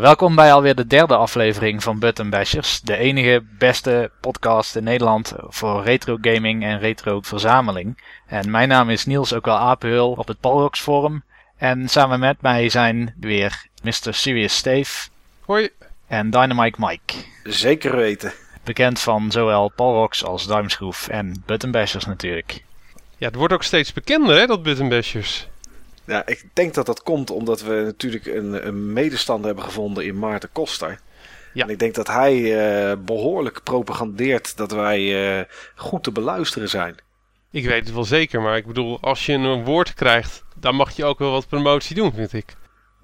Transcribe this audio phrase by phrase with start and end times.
[0.00, 4.84] Nou, welkom bij alweer de derde aflevering van Button Bashers, de enige beste podcast in
[4.84, 8.02] Nederland voor retro gaming en retro verzameling.
[8.26, 11.22] En mijn naam is Niels, ook wel Apenhul op het Palrox Forum.
[11.56, 14.14] En samen met mij zijn weer Mr.
[14.14, 15.08] Serious Steve.
[15.44, 15.68] Hoi.
[16.06, 17.14] En Dynamite Mike.
[17.44, 18.32] Zeker weten.
[18.64, 22.64] Bekend van zowel Palrox als Duimschroef en Button Bashers natuurlijk.
[23.16, 25.48] Ja, het wordt ook steeds bekender hè, dat Button Bashers.
[26.04, 30.18] Ja, ik denk dat dat komt omdat we natuurlijk een, een medestander hebben gevonden in
[30.18, 31.00] Maarten Koster.
[31.52, 31.64] Ja.
[31.64, 35.00] En ik denk dat hij uh, behoorlijk propagandeert dat wij
[35.38, 36.94] uh, goed te beluisteren zijn.
[37.50, 40.90] Ik weet het wel zeker, maar ik bedoel, als je een woord krijgt, dan mag
[40.90, 42.54] je ook wel wat promotie doen, vind ik.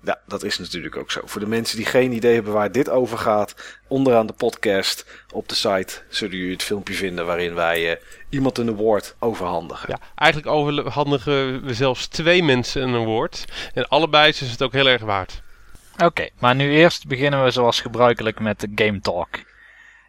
[0.06, 1.20] Ja, dat is natuurlijk ook zo.
[1.24, 5.48] Voor de mensen die geen idee hebben waar dit over gaat, onderaan de podcast op
[5.48, 7.96] de site zullen jullie het filmpje vinden waarin wij uh,
[8.28, 9.88] iemand een award overhandigen.
[9.88, 13.44] Ja, eigenlijk overhandigen we zelfs twee mensen een award.
[13.74, 15.42] En allebei is het ook heel erg waard.
[16.04, 19.28] Oké, maar nu eerst beginnen we zoals gebruikelijk met de Game Talk.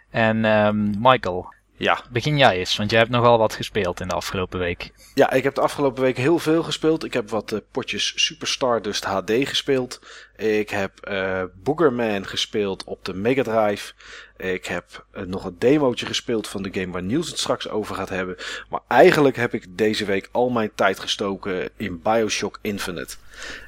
[0.10, 2.02] En um, Michael, ja.
[2.10, 4.92] Begin jij eens, want jij hebt nogal wat gespeeld in de afgelopen week.
[5.14, 7.04] Ja, ik heb de afgelopen week heel veel gespeeld.
[7.04, 10.00] Ik heb wat uh, potjes Super Stardust HD gespeeld.
[10.36, 13.94] Ik heb uh, Boogerman gespeeld op de Mega Drive.
[14.38, 17.96] Ik heb uh, nog een demootje gespeeld van de game waar Niels het straks over
[17.96, 18.36] gaat hebben.
[18.70, 23.16] Maar eigenlijk heb ik deze week al mijn tijd gestoken in Bioshock Infinite.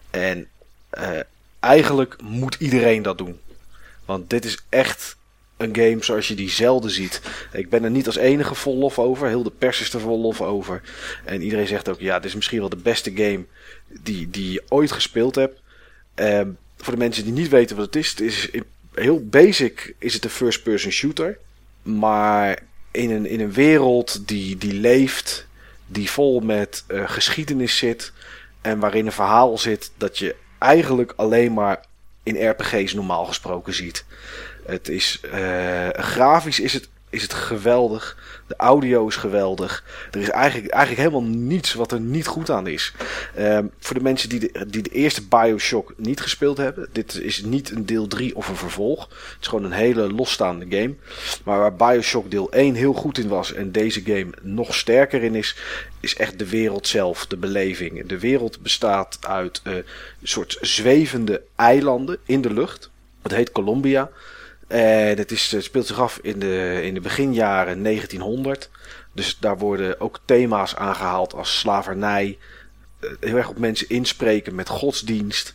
[0.10, 0.48] En
[1.60, 3.40] eigenlijk moet iedereen dat doen.
[4.06, 5.18] Want dit is echt
[5.60, 7.22] een game zoals je die zelden ziet.
[7.52, 9.28] Ik ben er niet als enige vol lof over.
[9.28, 10.82] Heel de pers is er vol lof over.
[11.26, 13.46] En iedereen zegt ook, ja, dit is misschien wel de beste game
[13.88, 15.62] die, die je ooit gespeeld hebt.
[16.16, 18.50] Um, voor de mensen die niet weten wat het is, het is
[18.94, 21.38] heel basic is het een first-person shooter.
[21.82, 22.60] Maar
[22.92, 25.48] in een, in een wereld die, die leeft,
[25.86, 28.12] die vol met uh, geschiedenis zit.
[28.62, 31.86] En waarin een verhaal zit dat je eigenlijk alleen maar
[32.24, 34.06] in RPG's normaal gesproken ziet.
[34.70, 38.18] Het is, uh, grafisch is het, is het geweldig.
[38.48, 39.84] De audio is geweldig.
[40.12, 42.94] Er is eigenlijk, eigenlijk helemaal niets wat er niet goed aan is.
[43.38, 46.90] Uh, voor de mensen die de, die de eerste Bioshock niet gespeeld hebben.
[46.92, 49.04] Dit is niet een deel 3 of een vervolg.
[49.10, 50.96] Het is gewoon een hele losstaande game.
[51.44, 53.54] Maar waar Bioshock deel 1 heel goed in was.
[53.54, 55.56] En deze game nog sterker in is.
[56.00, 57.26] Is echt de wereld zelf.
[57.28, 58.08] De beleving.
[58.08, 59.84] De wereld bestaat uit uh, een
[60.24, 62.90] soort zwevende eilanden in de lucht.
[63.22, 64.10] Het heet Columbia.
[64.70, 68.70] En het, is, het speelt zich af in de, in de beginjaren 1900.
[69.14, 72.38] Dus daar worden ook thema's aangehaald als slavernij.
[73.00, 75.54] Eh, heel erg op mensen inspreken met godsdienst.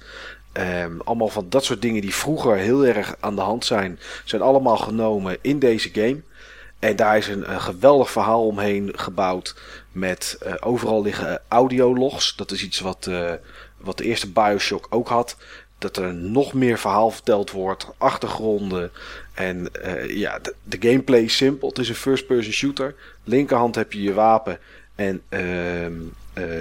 [0.52, 4.42] Um, allemaal van dat soort dingen die vroeger heel erg aan de hand zijn, zijn
[4.42, 6.20] allemaal genomen in deze game.
[6.78, 9.54] En daar is een, geweldig verhaal omheen gebouwd.
[9.92, 12.36] Met overal liggen audiologs.
[12.36, 13.10] Dat is iets wat,
[13.76, 15.36] wat de eerste Bioshock ook had
[15.78, 18.90] dat er nog meer verhaal verteld wordt, achtergronden.
[19.34, 21.68] En uh, ja, de, gameplay is simpel.
[21.68, 22.94] Het is een first-person shooter.
[23.24, 24.58] Linkerhand heb je je wapen.
[24.94, 25.92] En uh, uh,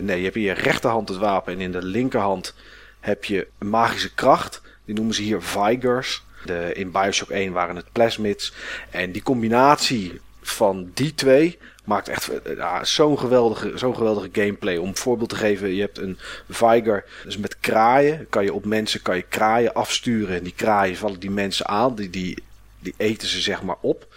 [0.01, 1.53] nee, je hebt in je rechterhand het wapen.
[1.53, 2.55] En in de linkerhand
[2.99, 4.61] heb je magische kracht.
[4.85, 6.23] Die noemen ze hier Vigors.
[6.45, 8.53] De, in Bioshock 1 waren het plasmids.
[8.89, 14.77] En die combinatie van die twee maakt echt ja, zo'n geweldige, zo'n geweldige gameplay.
[14.77, 16.17] Om een voorbeeld te geven, je hebt een
[16.49, 18.27] Viger, dus met kraaien.
[18.29, 20.37] Kan je op mensen kan je kraaien afsturen.
[20.37, 21.95] En die kraaien vallen die mensen aan.
[21.95, 22.43] Die, die,
[22.79, 24.07] die eten ze zeg maar op.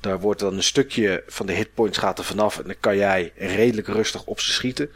[0.00, 2.58] Daar wordt dan een stukje van de hitpoints gaat er vanaf.
[2.58, 4.90] En dan kan jij redelijk rustig op ze schieten.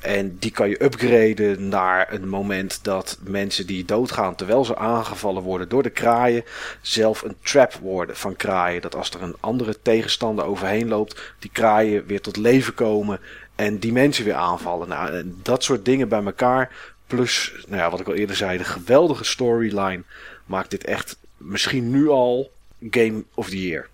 [0.00, 5.42] En die kan je upgraden naar een moment dat mensen die doodgaan terwijl ze aangevallen
[5.42, 6.44] worden door de kraaien.
[6.80, 8.82] Zelf een trap worden van kraaien.
[8.82, 13.20] Dat als er een andere tegenstander overheen loopt, die kraaien weer tot leven komen.
[13.54, 14.88] En die mensen weer aanvallen.
[14.88, 16.70] Nou, dat soort dingen bij elkaar.
[17.06, 20.02] Plus, nou ja, wat ik al eerder zei, de geweldige storyline
[20.46, 22.52] maakt dit echt misschien nu al
[22.90, 23.88] Game of the Year.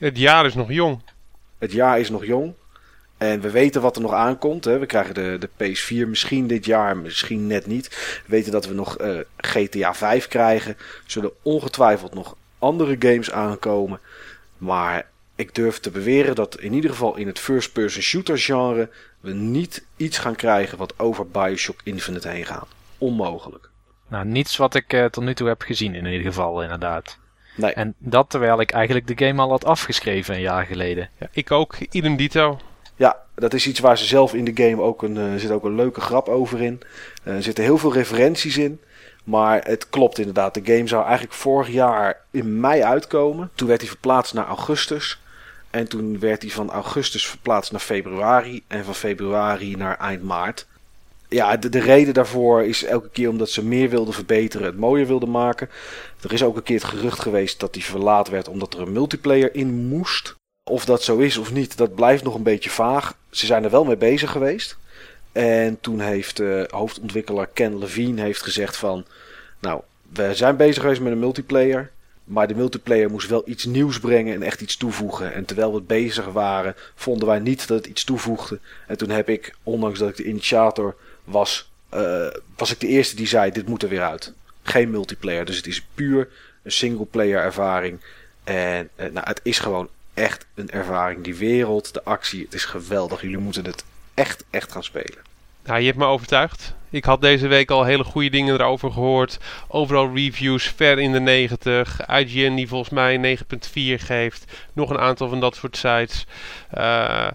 [0.00, 1.00] Het jaar is nog jong.
[1.58, 2.54] Het jaar is nog jong.
[3.18, 4.64] En we weten wat er nog aankomt.
[4.64, 4.78] Hè.
[4.78, 7.88] We krijgen de, de PS4 misschien dit jaar, misschien net niet.
[7.88, 10.76] We weten dat we nog uh, GTA 5 krijgen.
[10.78, 14.00] Er zullen ongetwijfeld nog andere games aankomen.
[14.58, 18.88] Maar ik durf te beweren dat in ieder geval in het first-person shooter genre
[19.20, 22.68] we niet iets gaan krijgen wat over Bioshock Infinite heen gaat.
[22.98, 23.68] Onmogelijk.
[24.08, 27.18] Nou, niets wat ik uh, tot nu toe heb gezien in ieder geval, inderdaad.
[27.60, 27.72] Nee.
[27.72, 31.08] En dat terwijl ik eigenlijk de game al had afgeschreven een jaar geleden.
[31.18, 32.58] Ja, ik ook, idem dito.
[32.96, 35.64] Ja, dat is iets waar ze zelf in de game ook een, uh, zit ook
[35.64, 36.80] een leuke grap over in.
[37.24, 38.80] Uh, er zitten heel veel referenties in.
[39.24, 40.54] Maar het klopt inderdaad.
[40.54, 43.50] De game zou eigenlijk vorig jaar in mei uitkomen.
[43.54, 45.20] Toen werd hij verplaatst naar augustus.
[45.70, 48.62] En toen werd hij van augustus verplaatst naar februari.
[48.66, 50.66] En van februari naar eind maart.
[51.30, 55.06] Ja, de, de reden daarvoor is elke keer omdat ze meer wilden verbeteren, het mooier
[55.06, 55.68] wilden maken.
[56.20, 58.92] Er is ook een keer het gerucht geweest dat die verlaat werd omdat er een
[58.92, 60.34] multiplayer in moest.
[60.70, 63.14] Of dat zo is of niet, dat blijft nog een beetje vaag.
[63.30, 64.76] Ze zijn er wel mee bezig geweest.
[65.32, 69.04] En toen heeft uh, hoofdontwikkelaar Ken Levine heeft gezegd van...
[69.60, 69.80] Nou,
[70.12, 71.90] we zijn bezig geweest met een multiplayer.
[72.24, 75.34] Maar de multiplayer moest wel iets nieuws brengen en echt iets toevoegen.
[75.34, 78.58] En terwijl we bezig waren, vonden wij niet dat het iets toevoegde.
[78.86, 80.96] En toen heb ik, ondanks dat ik de initiator
[81.30, 84.32] was, uh, was ik de eerste die zei: dit moet er weer uit.
[84.62, 85.44] Geen multiplayer.
[85.44, 86.28] Dus het is puur
[86.62, 88.00] een singleplayer ervaring.
[88.44, 91.24] En uh, nou, het is gewoon echt een ervaring.
[91.24, 93.22] Die wereld, de actie, het is geweldig.
[93.22, 93.84] Jullie moeten het
[94.14, 95.18] echt, echt gaan spelen.
[95.64, 96.74] Nou, je hebt me overtuigd.
[96.90, 99.38] Ik had deze week al hele goede dingen erover gehoord.
[99.68, 102.06] Overal reviews ver in de 90.
[102.06, 104.44] IGN die volgens mij 9.4 geeft.
[104.72, 106.26] Nog een aantal van dat soort sites.
[106.74, 107.28] Uh,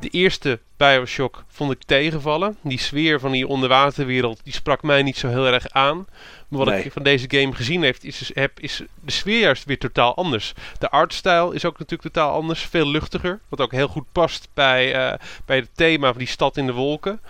[0.00, 2.56] de eerste Bioshock vond ik tegenvallen.
[2.62, 6.06] Die sfeer van die onderwaterwereld die sprak mij niet zo heel erg aan.
[6.56, 9.78] Maar wat ik van deze game gezien heb is, heb, is de sfeer juist weer
[9.78, 10.52] totaal anders.
[10.78, 12.60] De artstijl is ook natuurlijk totaal anders.
[12.60, 13.40] Veel luchtiger.
[13.48, 16.72] Wat ook heel goed past bij, uh, bij het thema van die stad in de
[16.72, 17.20] wolken.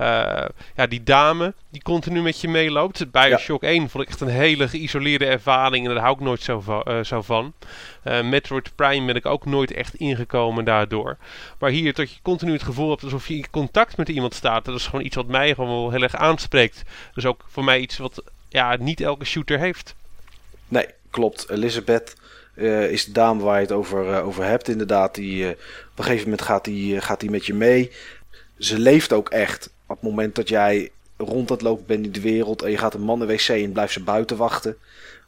[0.00, 0.44] Uh,
[0.76, 3.10] ja, die dame die continu met je meeloopt.
[3.10, 3.68] Bioshock ja.
[3.68, 5.86] 1 vond ik echt een hele geïsoleerde ervaring.
[5.86, 6.82] En daar hou ik nooit zo van.
[6.88, 7.52] Uh, zo van.
[8.04, 11.16] Uh, Metroid Prime ben ik ook nooit echt ingekomen daardoor.
[11.58, 14.64] Maar hier dat je continu het gevoel hebt alsof je in contact met iemand staat.
[14.64, 16.82] Dat is gewoon iets wat mij gewoon wel heel erg aanspreekt.
[17.14, 19.94] Dus ook voor mij iets wat ja, niet elke shooter heeft.
[20.68, 21.50] Nee, klopt.
[21.50, 22.14] Elizabeth
[22.54, 24.68] uh, is de dame waar je het over, uh, over hebt.
[24.68, 25.56] Inderdaad, die, uh, op
[25.94, 27.90] een gegeven moment gaat die, gaat die met je mee.
[28.58, 29.70] Ze leeft ook echt.
[29.86, 32.94] Op het moment dat jij rond het lopen bent in de wereld en je gaat
[32.94, 34.76] een mannen-wc en blijft ze buiten wachten.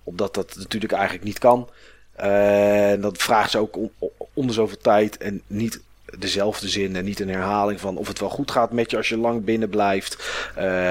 [0.02, 1.70] Omdat dat natuurlijk eigenlijk niet kan.
[2.12, 3.90] En dan vraagt ze ook om,
[4.32, 5.80] om zoveel tijd en niet
[6.18, 9.08] dezelfde zin en niet een herhaling van of het wel goed gaat met je als
[9.08, 10.16] je lang binnen blijft.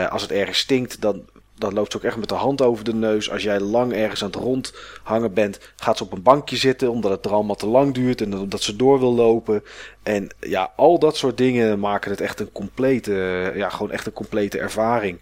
[0.09, 1.25] als het ergens stinkt, dan
[1.59, 3.31] dan loopt ze ook echt met de hand over de neus.
[3.31, 6.91] Als jij lang ergens aan het rondhangen bent, gaat ze op een bankje zitten.
[6.91, 9.63] Omdat het er allemaal te lang duurt en omdat ze door wil lopen.
[10.03, 14.13] En ja, al dat soort dingen maken het echt een complete, ja, gewoon echt een
[14.13, 15.19] complete ervaring.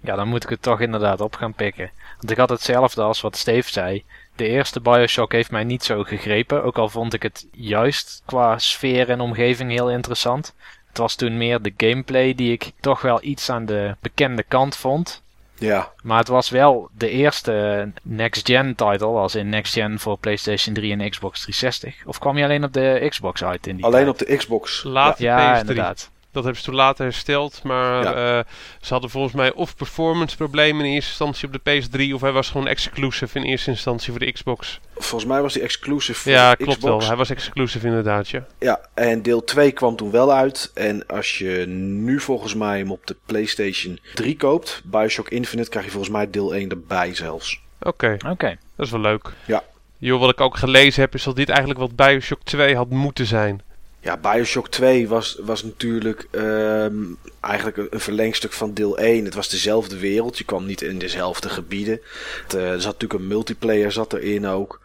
[0.00, 1.90] Ja, dan moet ik het toch inderdaad op gaan pikken.
[2.18, 4.04] Want ik had hetzelfde als wat Steve zei.
[4.36, 6.64] De eerste Bioshock heeft mij niet zo gegrepen.
[6.64, 10.54] Ook al vond ik het juist qua sfeer en omgeving heel interessant.
[10.88, 14.76] Het was toen meer de gameplay die ik toch wel iets aan de bekende kant
[14.76, 15.22] vond.
[15.58, 15.92] Ja.
[16.02, 21.10] Maar het was wel de eerste next-gen title, als in next-gen voor PlayStation 3 en
[21.10, 22.06] Xbox 360.
[22.06, 24.20] Of kwam je alleen op de Xbox uit in die Alleen tijd?
[24.22, 24.82] op de Xbox.
[24.82, 25.60] Laat Ja, ja, PS3.
[25.60, 26.10] inderdaad.
[26.34, 27.62] Dat hebben ze toen later hersteld.
[27.62, 28.38] Maar Ja.
[28.38, 28.44] eh,
[28.80, 32.14] ze hadden volgens mij of performance problemen in eerste instantie op de PS3.
[32.14, 34.80] Of hij was gewoon exclusive in eerste instantie voor de Xbox.
[34.96, 36.98] Volgens mij was die exclusive voor ja, de klopt Xbox.
[36.98, 37.06] wel.
[37.08, 38.46] Hij was exclusive inderdaad, ja.
[38.58, 40.70] Ja, en deel 2 kwam toen wel uit.
[40.74, 45.84] En als je nu volgens mij hem op de PlayStation 3 koopt, Bioshock Infinite, krijg
[45.84, 47.60] je volgens mij deel 1 erbij zelfs.
[47.80, 48.56] Oké, Oké.
[48.76, 49.28] dat is wel leuk.
[49.44, 49.62] Ja.
[49.98, 53.26] Joh, wat ik ook gelezen heb, is dat dit eigenlijk wat Bioshock 2 had moeten
[53.26, 53.62] zijn.
[54.04, 57.02] Ja, Bioshock 2 was, was natuurlijk ehm,
[57.40, 59.24] eigenlijk een, een verlengstuk van deel 1.
[59.24, 62.00] Het was dezelfde wereld, je kwam niet in dezelfde gebieden.
[62.42, 64.80] Het, eh, er zat natuurlijk een multiplayer zat erin ook.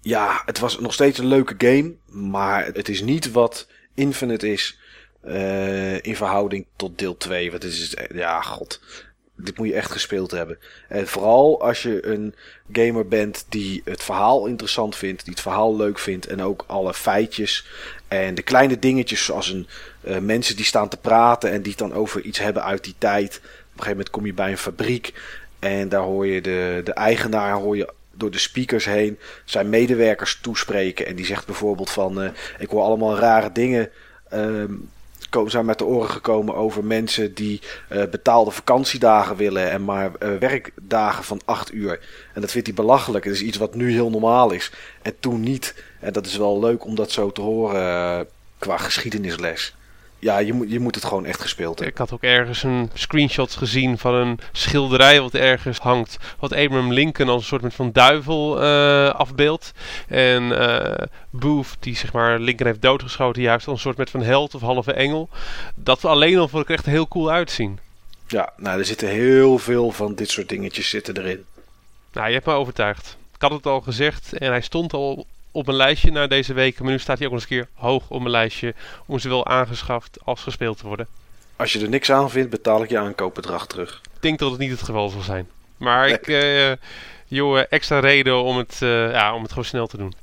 [0.00, 4.78] Ja, het was nog steeds een leuke game, maar het is niet wat Infinite is
[5.20, 7.50] eh, in verhouding tot deel 2.
[7.50, 8.80] Want het is, ja, god,
[9.36, 10.58] dit moet je echt gespeeld hebben.
[10.88, 12.34] En vooral als je een
[12.72, 16.94] gamer bent die het verhaal interessant vindt, die het verhaal leuk vindt en ook alle
[16.94, 17.66] feitjes
[18.12, 19.66] en de kleine dingetjes zoals een,
[20.00, 22.94] eh, mensen die staan te praten en die het dan over iets hebben uit die
[22.98, 23.36] tijd.
[23.36, 25.12] Op een gegeven moment kom je bij een fabriek
[25.58, 30.38] en daar hoor je de, de eigenaar hoor je door de speakers heen zijn medewerkers
[30.42, 31.06] toespreken.
[31.06, 33.90] En die zegt bijvoorbeeld van eh, ik hoor allemaal rare dingen.
[35.30, 40.10] ko- zijn met de oren gekomen over mensen die eh, betaalde vakantiedagen willen en maar
[40.38, 42.00] werkdagen van acht uur.
[42.34, 43.24] En dat vindt hij belachelijk.
[43.24, 45.74] Het is iets wat nu heel normaal is en toen niet.
[46.02, 48.20] En dat is wel leuk om dat zo te horen eh,
[48.58, 49.74] qua geschiedenisles.
[50.18, 51.94] Ja, je moet, je moet het gewoon echt gespeeld hebben.
[51.94, 56.16] Ik had ook ergens een screenshot gezien van een schilderij wat ergens hangt.
[56.38, 59.72] Wat Abraham Lincoln als een soort van duivel eh, afbeeldt.
[60.08, 64.22] En eh Booth, die zeg maar Lincoln heeft doodgeschoten, juist als een soort met van
[64.22, 65.28] held of halve engel.
[65.74, 67.78] Dat alleen al vond ik echt heel cool uitzien.
[68.26, 71.44] Ja, nou, er zitten heel veel van dit soort dingetjes zitten erin.
[72.12, 73.16] Nou, je hebt me overtuigd.
[73.34, 76.82] Ik had het al gezegd en hij stond al op mijn lijstje na deze weken.
[76.84, 78.74] Maar nu staat hij ook nog eens een keer hoog op mijn lijstje.
[79.06, 81.06] Om zowel aangeschaft als gespeeld te worden.
[81.56, 84.00] Als je er niks aan vindt, betaal ik je aankoopbedrag terug.
[84.14, 85.48] Ik denk dat het niet het geval zal zijn.
[85.76, 86.12] Maar Nee.
[86.18, 86.72] ik, eh
[87.26, 90.14] joh, extra reden om het, eh, ja, om het gewoon snel te doen.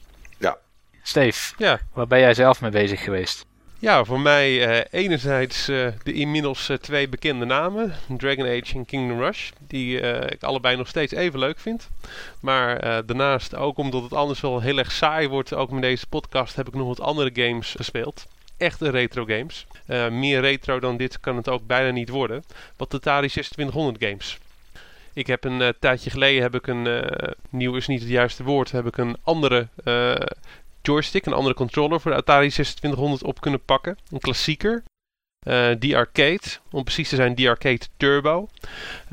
[1.03, 3.45] Steve, Ja, waar ben jij zelf mee bezig geweest?
[3.81, 8.86] Ja, voor mij uh, enerzijds uh, de inmiddels uh, twee bekende namen, Dragon Age en
[8.86, 11.89] Kingdom Rush, die ik allebei nog steeds even leuk vind.
[12.41, 16.55] Maar daarnaast, ook omdat het anders wel heel erg saai wordt, ook met deze podcast,
[16.55, 18.27] heb ik nog wat andere games gespeeld.
[18.57, 19.67] Echte retro games.
[20.12, 22.43] meer retro dan dit kan het ook bijna niet worden.
[22.77, 24.38] Wat Atari 2600 games.
[25.13, 27.03] Ik heb een tijdje geleden heb ik een
[27.50, 29.67] nieuw is niet het juiste woord, heb ik een andere
[30.81, 33.98] joystick, een andere controller voor de Atari 2600 op kunnen pakken.
[34.12, 34.83] Een klassieker.
[35.48, 38.48] Uh, die Arcade, om precies te zijn, die Arcade Turbo.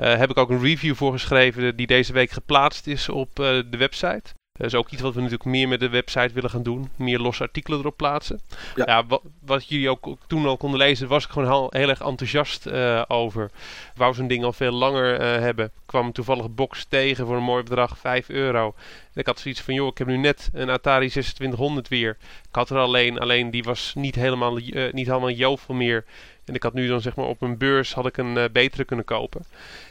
[0.01, 3.63] Uh, heb ik ook een review voor geschreven die deze week geplaatst is op uh,
[3.71, 4.35] de website.
[4.57, 6.91] Dat is ook iets wat we natuurlijk meer met de website willen gaan doen.
[6.97, 8.41] Meer losse artikelen erop plaatsen.
[8.75, 11.89] Ja, ja wat, wat, jullie ook toen al konden lezen, was ik gewoon heel, heel
[11.89, 13.51] erg enthousiast uh, over.
[13.97, 15.71] Wou zo'n ding al veel langer uh, hebben.
[15.87, 18.75] Kwam toevallig box tegen voor een mooi bedrag, 5 euro.
[19.13, 22.17] En ik had zoiets van, joh, ik heb nu net een Atari 2600 weer.
[22.49, 26.05] Ik had er alleen, alleen die was niet helemaal, uh, niet helemaal jovel meer.
[26.45, 29.05] En ik had nu dan zeg maar op mijn beurs had ik een betere kunnen
[29.05, 29.45] kopen.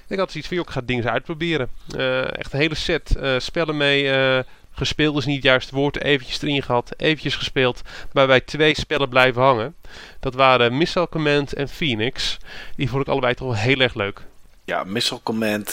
[0.07, 1.69] Ik had zoiets van, joh, ik ga het ding eens uitproberen.
[1.95, 4.03] Uh, echt een hele set uh, spellen mee.
[4.03, 4.39] Uh,
[4.71, 6.01] gespeeld is niet juist het woord.
[6.01, 7.81] Eventjes erin gehad, eventjes gespeeld.
[8.11, 9.75] Waarbij twee spellen blijven hangen.
[10.19, 12.37] Dat waren Missile Command en Phoenix.
[12.75, 14.21] Die vond ik allebei toch wel heel erg leuk.
[14.63, 15.71] Ja, Missile Command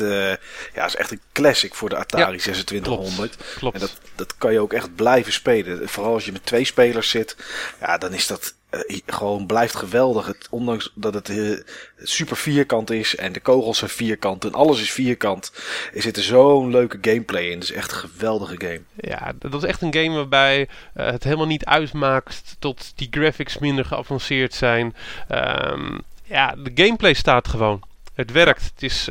[0.75, 3.37] ja, is echt een classic voor de Atari ja, 2600.
[3.37, 3.75] Klopt, klopt.
[3.75, 5.89] En dat, dat kan je ook echt blijven spelen.
[5.89, 7.37] Vooral als je met twee spelers zit.
[7.81, 10.26] Ja, dan is dat uh, gewoon blijft geweldig.
[10.26, 11.61] Het, ondanks dat het uh,
[11.99, 15.52] super vierkant is en de kogels zijn vierkant en alles is vierkant,
[15.95, 17.55] er zit er zo'n leuke gameplay in.
[17.55, 18.81] Het is echt een geweldige game.
[18.97, 23.59] Ja, dat is echt een game waarbij uh, het helemaal niet uitmaakt tot die graphics
[23.59, 24.95] minder geavanceerd zijn.
[25.31, 27.83] Um, ja, de gameplay staat gewoon.
[28.14, 28.62] Het werkt.
[28.75, 29.09] Het is,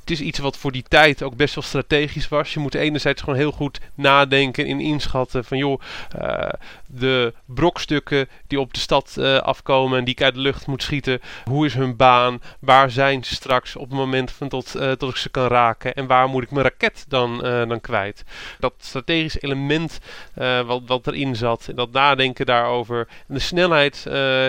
[0.00, 2.54] het is iets wat voor die tijd ook best wel strategisch was.
[2.54, 5.80] Je moet enerzijds gewoon heel goed nadenken en inschatten van joh,
[6.20, 6.48] uh,
[6.86, 10.82] de brokstukken die op de stad uh, afkomen en die ik uit de lucht moet
[10.82, 11.20] schieten.
[11.44, 12.40] Hoe is hun baan?
[12.60, 15.94] Waar zijn ze straks op het moment van tot, tot ik ze kan raken?
[15.94, 18.24] En waar moet ik mijn raket dan, dan kwijt?
[18.58, 19.98] Dat strategisch element
[20.66, 24.06] wat, wat erin zat, dat nadenken daarover en de snelheid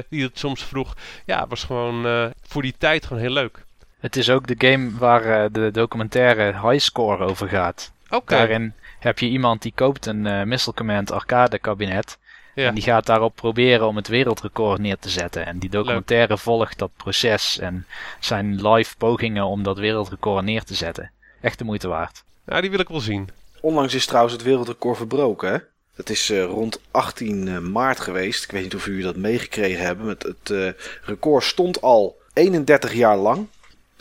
[0.09, 0.93] die het soms vroeg,
[1.25, 3.67] ja, was gewoon voor die tijd gewoon heel leuk.
[3.99, 7.91] Het is ook de game waar uh, de documentaire Highscore over gaat.
[8.09, 8.37] Okay.
[8.37, 12.17] Daarin heb je iemand die koopt een uh, Missile Command arcade kabinet.
[12.55, 12.67] Ja.
[12.67, 15.45] En die gaat daarop proberen om het wereldrecord neer te zetten.
[15.45, 16.37] En die documentaire Leuk.
[16.37, 17.85] volgt dat proces en
[18.19, 21.11] zijn live pogingen om dat wereldrecord neer te zetten.
[21.41, 22.23] Echt de moeite waard.
[22.45, 23.29] Ja, die wil ik wel zien.
[23.61, 25.57] Onlangs is trouwens het wereldrecord verbroken, hè?
[25.95, 28.43] Dat is uh, rond 18 maart geweest.
[28.43, 30.07] Ik weet niet of jullie dat meegekregen hebben.
[30.07, 33.47] Het, het record stond al 31 jaar lang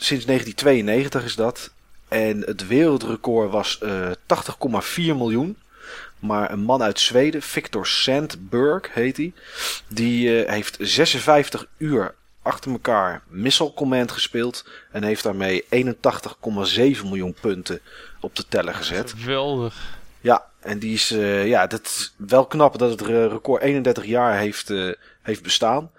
[0.01, 1.71] sinds 1992 is dat.
[2.07, 4.15] En het wereldrecord was uh, 80,4
[4.95, 5.57] miljoen.
[6.19, 9.33] Maar een man uit Zweden, Victor Sandberg heet hij,
[9.87, 14.65] die uh, heeft 56 uur achter elkaar Missile Command gespeeld.
[14.91, 15.69] En heeft daarmee 81,7
[17.03, 17.79] miljoen punten
[18.19, 19.13] op de teller gezet.
[19.17, 19.97] Geweldig.
[20.21, 24.37] Ja, en die is, uh, ja, dat is wel knap dat het record 31 jaar
[24.37, 24.73] heeft,
[25.21, 25.91] heeft bestaan.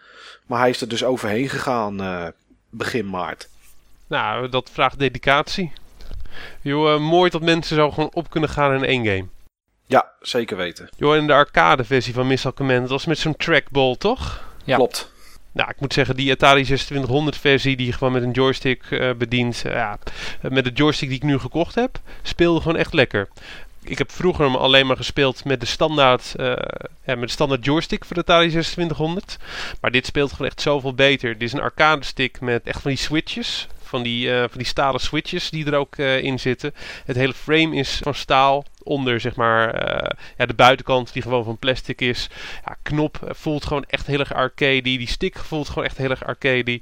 [0.47, 2.33] Maar hij is er dus overheen gegaan
[2.71, 3.49] begin maart.
[4.11, 5.73] Nou, dat vraagt dedicatie.
[6.61, 9.27] Joh, uh, mooi dat mensen zo gewoon op kunnen gaan in één game.
[9.87, 10.89] Ja, zeker weten.
[10.97, 14.45] Joh, in de arcade versie van Missile Command, dat was met zo'n trackball, toch?
[14.65, 14.77] Ja.
[14.77, 15.13] Klopt.
[15.53, 19.11] Nou, ik moet zeggen, die Atari 2600 versie die je gewoon met een joystick uh,
[19.15, 19.63] bedient.
[19.67, 19.99] Uh, ja,
[20.41, 23.29] met de joystick die ik nu gekocht heb, speelde gewoon echt lekker
[23.83, 26.47] ik heb vroeger hem alleen maar gespeeld met de standaard, uh,
[27.05, 29.37] ja, met de standaard joystick voor de Atari 2600.
[29.81, 31.33] Maar dit speelt gewoon echt zoveel beter.
[31.33, 33.69] Dit is een arcade stick met echt van die switches.
[33.91, 36.75] Van die, uh, van die stalen switches die er ook uh, in zitten.
[37.05, 38.65] Het hele frame is van staal.
[38.83, 39.75] Onder zeg maar
[40.39, 42.29] ja, de buitenkant die gewoon van plastic is.
[42.65, 44.81] Ja, knop voelt gewoon echt heel erg arcade.
[44.83, 46.81] Die stick voelt gewoon echt heel erg arcade.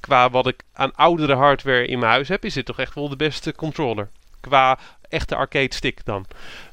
[0.00, 3.08] Qua wat ik aan oudere hardware in mijn huis heb, is dit toch echt wel
[3.08, 4.08] de beste controller.
[4.40, 4.78] Qua
[5.08, 6.26] echte arcade stick dan.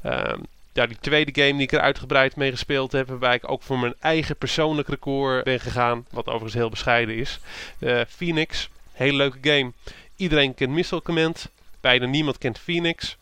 [0.06, 0.42] Um,
[0.74, 3.80] ja, die tweede game die ik er uitgebreid mee gespeeld heb, waarbij ik ook voor
[3.80, 7.40] mijn eigen persoonlijk record ben gegaan, wat overigens heel bescheiden is.
[8.08, 8.70] Phoenix,
[9.00, 9.72] hele leuke game.
[10.16, 11.50] Iedereen kent Missile Command,
[11.82, 13.18] bijna niemand kent Phoenix.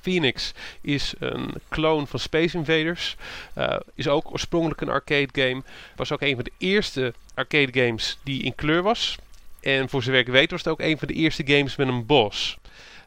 [0.00, 3.16] Phoenix is een clone van Space Invaders.
[3.58, 5.62] Uh, is ook oorspronkelijk een arcade game.
[5.96, 9.16] Was ook een van de eerste arcade games die in kleur was.
[9.60, 12.06] En voor zover ik weet was het ook een van de eerste games met een
[12.06, 12.58] boss.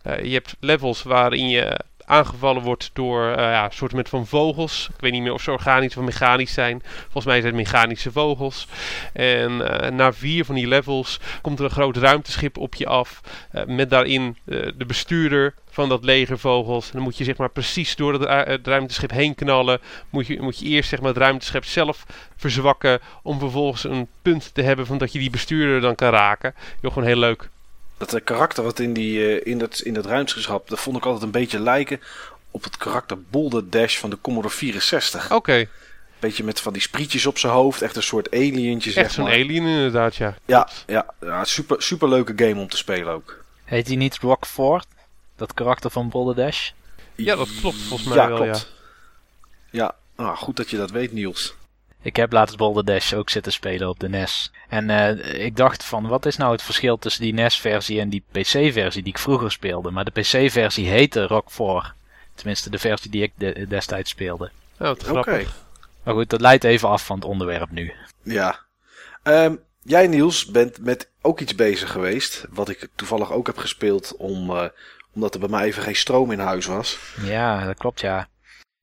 [0.07, 4.89] Uh, je hebt levels waarin je aangevallen wordt door uh, ja, soort met van vogels.
[4.93, 6.81] Ik weet niet meer of ze organisch of mechanisch zijn.
[7.01, 8.67] Volgens mij zijn het mechanische vogels.
[9.13, 13.21] En uh, na vier van die levels komt er een groot ruimteschip op je af.
[13.53, 16.91] Uh, met daarin de bestuurder van dat leger vogels.
[16.91, 19.79] dan moet je zeg maar precies door het, ruimteschip heen knallen.
[20.09, 22.05] Moet je, moet je eerst zeg maar het ruimteschip zelf
[22.35, 22.99] verzwakken.
[23.21, 26.53] Om vervolgens een punt te hebben van dat je die bestuurder dan kan raken.
[26.81, 27.49] Heel gewoon heel leuk.
[28.09, 31.31] Dat karakter wat in, die, in, dat, in dat ruimteschip, dat vond ik altijd een
[31.31, 32.01] beetje lijken
[32.51, 35.31] op het karakter Boulder Dash van de Commodore 64.
[35.31, 35.67] Oké.
[36.19, 37.81] Beetje met van die sprietjes op zijn hoofd.
[37.81, 40.35] Echt een soort alientje, zeg Echt zo'n alien inderdaad, ja.
[40.45, 43.43] Ja, ja, ja, super, super leuke game om te spelen ook.
[43.63, 44.87] Heet hij niet Rockford?
[45.35, 46.69] Dat karakter van Boulder Dash?
[47.15, 48.67] Ja, dat klopt volgens mij ja, wel, klopt.
[49.71, 49.83] ja.
[49.83, 51.55] Ja, nou, goed dat je dat weet, Niels.
[52.03, 54.51] Ik heb laatst Boulder Dash ook zitten spelen op de NES.
[54.69, 58.23] En uh, ik dacht van, wat is nou het verschil tussen die NES-versie en die
[58.31, 59.91] PC-versie die ik vroeger speelde?
[59.91, 61.93] Maar de PC-versie heette Rock 4.
[62.35, 64.51] Tenminste, de versie die ik destijds speelde.
[64.79, 65.55] Oh, wat grappig.
[66.03, 67.93] Maar goed, dat leidt even af van het onderwerp nu.
[68.23, 68.59] Ja.
[69.23, 72.45] Um, jij, Niels, bent met ook iets bezig geweest.
[72.49, 74.65] Wat ik toevallig ook heb gespeeld om, uh,
[75.13, 76.99] omdat er bij mij even geen stroom in huis was.
[77.21, 78.27] Ja, dat klopt, ja.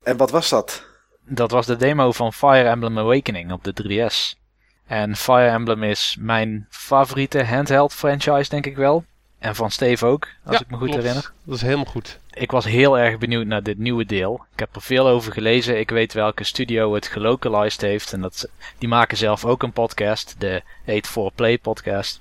[0.02, 0.88] En wat was dat?
[1.32, 4.38] Dat was de demo van Fire Emblem Awakening op de 3DS.
[4.86, 9.04] En Fire Emblem is mijn favoriete handheld franchise, denk ik wel.
[9.38, 11.32] En van Steve ook, als ik me goed herinner.
[11.44, 12.18] Dat is helemaal goed.
[12.30, 14.44] Ik was heel erg benieuwd naar dit nieuwe deel.
[14.52, 15.78] Ik heb er veel over gelezen.
[15.78, 18.12] Ik weet welke studio het gelocalized heeft.
[18.12, 22.20] En dat, die maken zelf ook een podcast, de 8 for Play podcast.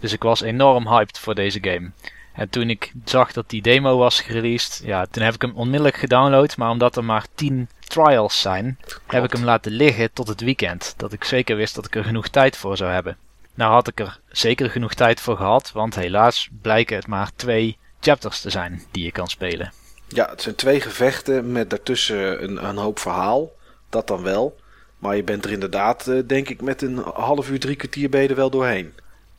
[0.00, 1.90] Dus ik was enorm hyped voor deze game.
[2.32, 5.96] En toen ik zag dat die demo was gereleased, ja, toen heb ik hem onmiddellijk
[5.96, 6.56] gedownload.
[6.56, 10.94] Maar omdat er maar 10 trials zijn, heb ik hem laten liggen tot het weekend.
[10.96, 13.16] Dat ik zeker wist dat ik er genoeg tijd voor zou hebben.
[13.54, 17.78] Nou had ik er zeker genoeg tijd voor gehad, want helaas blijken het maar twee
[18.00, 19.72] chapters te zijn die je kan spelen.
[20.08, 23.52] Ja, het zijn twee gevechten met daartussen een, een hoop verhaal.
[23.88, 24.56] Dat dan wel.
[24.98, 28.22] Maar je bent er inderdaad, eh, denk ik, met een half uur, drie kwartier ben
[28.22, 28.92] je er wel doorheen.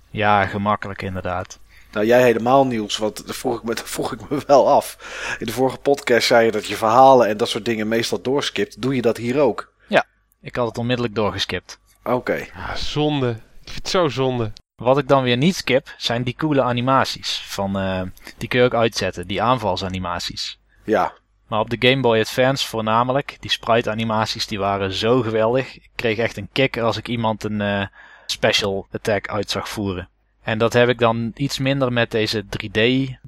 [0.10, 1.60] Ja, gemakkelijk inderdaad.
[1.91, 4.98] Nou, jij helemaal Niels, want dat vroeg ik, me, dat vroeg ik me wel af.
[5.39, 8.81] In de vorige podcast zei je dat je verhalen en dat soort dingen meestal doorskipt.
[8.81, 9.74] Doe je dat hier ook?
[9.87, 10.05] Ja,
[10.42, 11.79] ik had het onmiddellijk doorgeskipt.
[12.03, 12.48] Oké.
[12.53, 13.29] Ja, zonde.
[13.29, 14.51] Ik vind het zo zonde.
[14.75, 17.44] Wat ik dan weer niet skip, zijn die coole animaties.
[17.48, 18.01] Van, uh,
[18.37, 20.59] die kun je ook uitzetten, die aanvalsanimaties.
[20.83, 21.13] Ja.
[21.48, 25.75] Maar op de Game Boy Advance voornamelijk, die sprite animaties die waren zo geweldig.
[25.75, 27.85] Ik kreeg echt een kick als ik iemand een uh,
[28.25, 30.09] special attack uit zag voeren.
[30.43, 32.79] En dat heb ik dan iets minder met deze 3D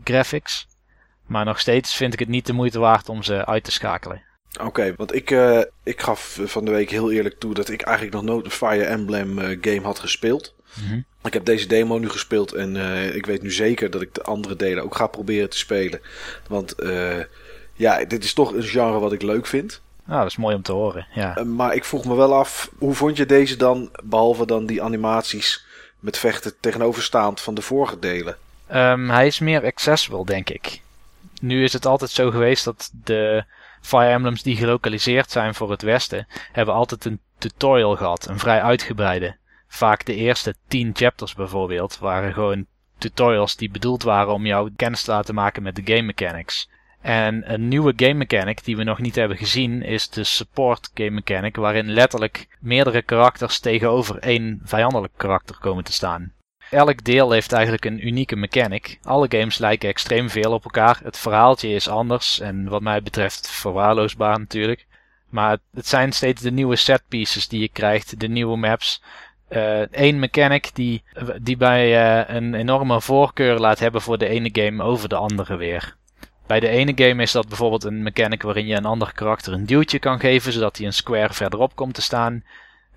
[0.04, 0.68] graphics.
[1.26, 4.22] Maar nog steeds vind ik het niet de moeite waard om ze uit te schakelen.
[4.62, 8.16] Oké, want ik, uh, ik gaf van de week heel eerlijk toe dat ik eigenlijk
[8.16, 10.56] nog nooit een Fire Emblem uh, game had gespeeld.
[10.90, 14.14] Mm Ik heb deze demo nu gespeeld en uh, ik weet nu zeker dat ik
[14.14, 16.02] de andere delen ook ga proberen te spelen.
[16.48, 16.76] Want
[17.74, 19.82] ja, dit is toch een genre wat ik leuk vind.
[20.06, 21.44] Nou, dat is mooi om te horen, ja.
[21.44, 25.66] maar ik vroeg me wel af, hoe vond je deze dan, behalve dan die animaties
[26.04, 28.38] met vechten tegenoverstaand van de vorige delen?
[28.74, 30.82] Um, hij is meer accessible, denk ik.
[31.42, 33.44] Nu is het altijd zo geweest dat de
[33.82, 38.62] Fire Emblems die gelokaliseerd zijn voor het Westen, hebben altijd een tutorial gehad, een vrij
[38.62, 39.38] uitgebreide.
[39.68, 42.66] Vaak de eerste 10 chapters bijvoorbeeld waren gewoon
[42.98, 46.70] tutorials die bedoeld waren om jou kennis te laten maken met de game mechanics.
[47.04, 51.10] En een nieuwe game mechanic die we nog niet hebben gezien is de support game
[51.10, 56.34] mechanic, waarin letterlijk meerdere karakters tegenover één vijandelijk karakter komen te staan.
[56.70, 59.00] Elk deel heeft eigenlijk een unieke mechanic.
[59.04, 61.00] Alle games lijken extreem veel op elkaar.
[61.04, 64.86] Het verhaaltje is anders en wat mij betreft verwaarloosbaar natuurlijk.
[65.30, 69.02] Maar het zijn steeds de nieuwe set pieces die je krijgt, de nieuwe maps.
[69.50, 71.04] Eén uh, mechanic die,
[71.42, 71.88] die bij
[72.28, 75.96] uh, een enorme voorkeur laat hebben voor de ene game over de andere weer.
[76.46, 79.66] Bij de ene game is dat bijvoorbeeld een mechanic waarin je een ander karakter een
[79.66, 82.44] duwtje kan geven, zodat hij een square verderop komt te staan.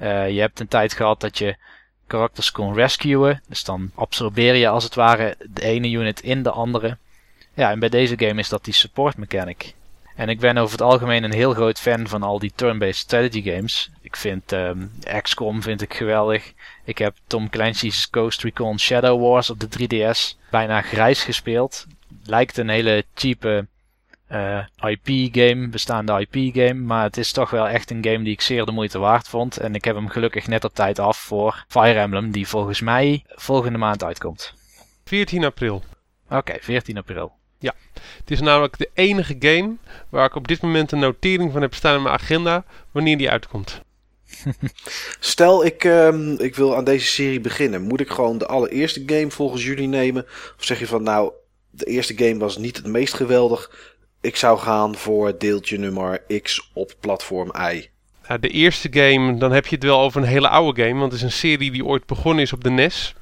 [0.01, 1.57] Uh, je hebt een tijd gehad dat je
[2.07, 3.43] karakters kon rescuen.
[3.49, 6.97] Dus dan absorbeer je als het ware de ene unit in de andere.
[7.55, 9.75] Ja, en bij deze game is dat die support mechanic.
[10.17, 13.43] En ik ben over het algemeen een heel groot fan van al die turn-based strategy
[13.43, 13.91] games.
[14.01, 16.53] Ik vind um, XCOM vind ik geweldig.
[16.85, 21.87] Ik heb Tom Clancy's Ghost Recon Shadow Wars op de 3DS bijna grijs gespeeld.
[22.25, 23.67] Lijkt een hele cheape
[24.33, 26.81] uh, IP-game, bestaande IP-game.
[26.81, 29.57] Maar het is toch wel echt een game die ik zeer de moeite waard vond.
[29.57, 33.25] En ik heb hem gelukkig net op tijd af voor Fire Emblem, die volgens mij
[33.29, 34.55] volgende maand uitkomt.
[35.05, 35.83] 14 april.
[36.31, 37.33] Oké, 14 april.
[37.59, 37.75] Ja,
[38.19, 39.77] het is namelijk de enige game
[40.09, 43.31] waar ik op dit moment een notering van heb staan in mijn agenda wanneer die
[43.31, 43.81] uitkomt.
[45.21, 47.83] Stel, ik, um, ik wil aan deze serie beginnen.
[47.83, 50.27] Moet ik gewoon de allereerste game volgens jullie nemen?
[50.59, 51.33] Of zeg je van nou,
[51.77, 53.71] de eerste game was niet het meest geweldig
[54.27, 57.89] ik zou gaan voor deeltje nummer X op platform I.
[58.29, 60.99] Ja, de eerste game, dan heb je het wel over een hele oude game.
[60.99, 63.15] Want het is een serie die ooit begonnen is op de NES.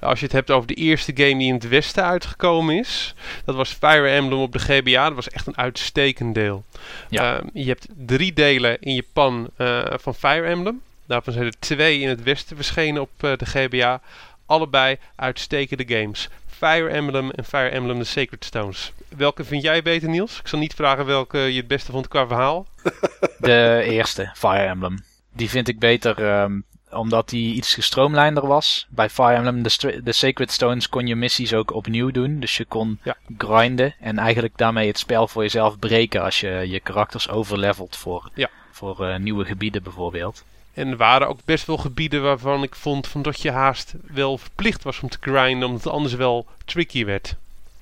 [0.00, 3.14] Als je het hebt over de eerste game die in het westen uitgekomen is.
[3.44, 5.06] Dat was Fire Emblem op de GBA.
[5.06, 6.64] Dat was echt een uitstekend deel.
[7.08, 7.36] Ja.
[7.36, 10.80] Ehm, je hebt drie delen in Japan uh, van Fire Emblem.
[11.06, 14.00] Daarvan zijn er twee in het westen verschenen op uh, de GBA.
[14.46, 16.28] Allebei uitstekende games.
[16.62, 18.92] Fire Emblem en Fire Emblem The Sacred Stones.
[19.16, 20.38] Welke vind jij beter, Niels?
[20.38, 22.66] Ik zal niet vragen welke je het beste vond qua verhaal.
[23.38, 25.04] De eerste, Fire Emblem.
[25.32, 28.86] Die vind ik beter um, omdat die iets gestroomlijnder was.
[28.90, 32.40] Bij Fire Emblem, de, de, Sacred Stones, kon je missies ook opnieuw doen.
[32.40, 33.16] Dus je kon ja.
[33.38, 38.30] grinden en eigenlijk daarmee het spel voor jezelf breken als je je karakters overlevelt voor,
[38.34, 38.50] ja.
[38.70, 40.44] voor uh, nieuwe gebieden bijvoorbeeld.
[40.74, 44.38] En er waren ook best wel gebieden waarvan ik vond van dat je haast wel
[44.38, 47.34] verplicht was om te grinden, omdat het anders wel tricky werd.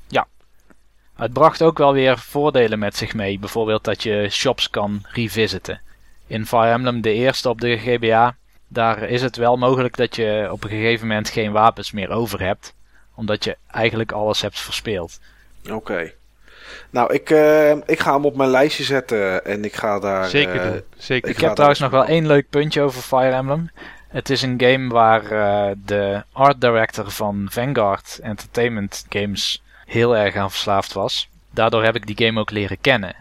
[0.09, 0.27] Ja.
[1.15, 3.39] Het bracht ook wel weer voordelen met zich mee.
[3.39, 5.81] Bijvoorbeeld dat je shops kan revisiten.
[6.27, 8.37] In Fire Emblem, de eerste op de GBA,
[8.69, 12.41] daar is het wel mogelijk dat je op een gegeven moment geen wapens meer over
[12.41, 12.75] hebt.
[13.15, 15.21] Omdat je eigenlijk alles hebt verspeeld.
[15.63, 15.75] Oké.
[15.75, 16.15] Okay.
[16.91, 20.27] Nou, ik, uh, ik ga hem op mijn lijstje zetten en ik ga daar...
[20.27, 23.71] Zeker uh, doen, zeker Ik heb trouwens nog wel één leuk puntje over Fire Emblem.
[24.09, 30.37] Het is een game waar uh, de art director van Vanguard Entertainment Games heel erg
[30.37, 31.29] aan verslaafd was.
[31.51, 33.15] Daardoor heb ik die game ook leren kennen.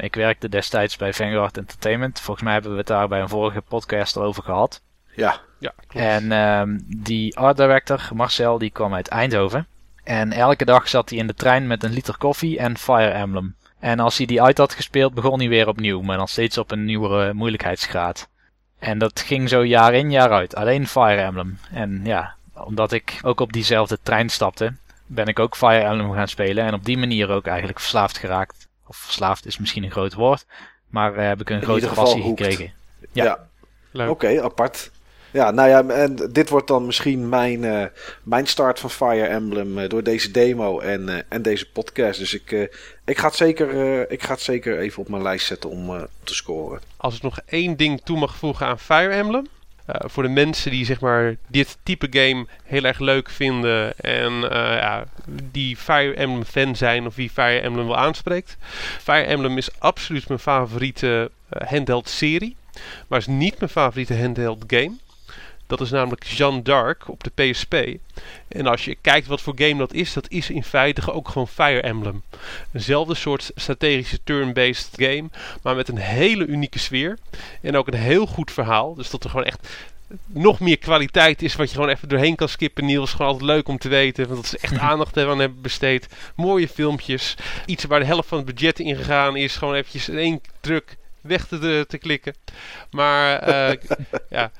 [0.00, 2.20] ik werkte destijds bij Vanguard Entertainment.
[2.20, 4.80] Volgens mij hebben we het daar bij een vorige podcast al over gehad.
[5.14, 5.40] Ja.
[5.58, 6.06] ja klopt.
[6.06, 9.66] En ehm, die art director, Marcel, die kwam uit Eindhoven.
[10.08, 13.56] En elke dag zat hij in de trein met een liter koffie en Fire Emblem.
[13.78, 16.70] En als hij die uit had gespeeld, begon hij weer opnieuw, maar dan steeds op
[16.70, 18.28] een nieuwere moeilijkheidsgraad.
[18.78, 21.58] En dat ging zo jaar in jaar uit, alleen Fire Emblem.
[21.72, 24.74] En ja, omdat ik ook op diezelfde trein stapte,
[25.06, 28.68] ben ik ook Fire Emblem gaan spelen en op die manier ook eigenlijk verslaafd geraakt.
[28.86, 30.46] Of verslaafd is misschien een groot woord,
[30.90, 32.72] maar uh, heb ik een in grote passie gekregen.
[33.12, 34.02] Ja, ja.
[34.02, 34.90] oké, okay, apart.
[35.30, 37.84] Ja, nou ja, en dit wordt dan misschien mijn, uh,
[38.22, 42.18] mijn start van Fire Emblem uh, door deze demo en, uh, en deze podcast.
[42.18, 42.70] Dus ik,
[43.04, 46.34] ik, ga het zeker, ik ga het zeker even op mijn lijst zetten om te
[46.34, 46.80] scoren.
[46.96, 49.46] Als ik nog één ding toe mag voegen aan Fire Emblem.
[49.86, 55.04] voor de mensen die zeg maar dit type game heel erg leuk vinden en ja,
[55.52, 58.56] die Fire Emblem fan zijn of wie Fire Emblem wel aanspreekt.
[59.02, 62.56] Fire Emblem is absoluut mijn favoriete handheld serie,
[63.08, 64.96] maar is niet mijn favoriete handheld game.
[65.68, 67.74] Dat is namelijk Jeanne d'Arc op de PSP.
[68.48, 71.48] En als je kijkt wat voor game dat is, dat is in feite ook gewoon
[71.48, 72.22] Fire Emblem.
[72.72, 75.24] Eenzelfde soort strategische turn-based game,
[75.62, 77.18] maar met een hele unieke sfeer.
[77.62, 78.94] En ook een heel goed verhaal.
[78.94, 79.68] Dus dat er gewoon echt
[80.26, 82.84] nog meer kwaliteit is wat je gewoon even doorheen kan skippen.
[82.84, 84.28] Niels, gewoon altijd leuk om te weten.
[84.28, 86.08] Want dat ze echt aandacht aan hebben besteed.
[86.34, 87.34] Mooie filmpjes.
[87.66, 89.56] Iets waar de helft van het budget in gegaan is.
[89.56, 92.34] Gewoon eventjes in één druk weg te, te klikken.
[92.90, 93.80] Maar uh,
[94.30, 94.50] ja...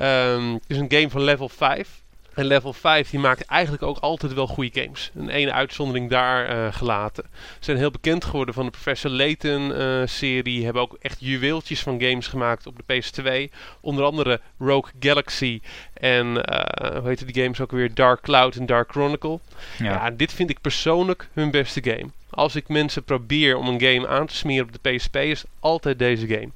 [0.00, 1.88] Um, het is een game van level 5.
[2.36, 5.10] En level 5 die maakt eigenlijk ook altijd wel goede games.
[5.14, 7.24] Een ene uitzondering daar uh, gelaten.
[7.32, 10.64] Ze zijn heel bekend geworden van de Professor Layton uh, serie.
[10.64, 13.54] Hebben ook echt juweeltjes van games gemaakt op de PS2.
[13.80, 15.60] Onder andere Rogue Galaxy.
[15.92, 17.94] En uh, hoe heet die games ook weer?
[17.94, 19.38] Dark Cloud en Dark Chronicle.
[19.78, 19.84] Ja.
[19.84, 22.06] ja, dit vind ik persoonlijk hun beste game.
[22.30, 25.98] Als ik mensen probeer om een game aan te smeren op de PSP is altijd
[25.98, 26.48] deze game.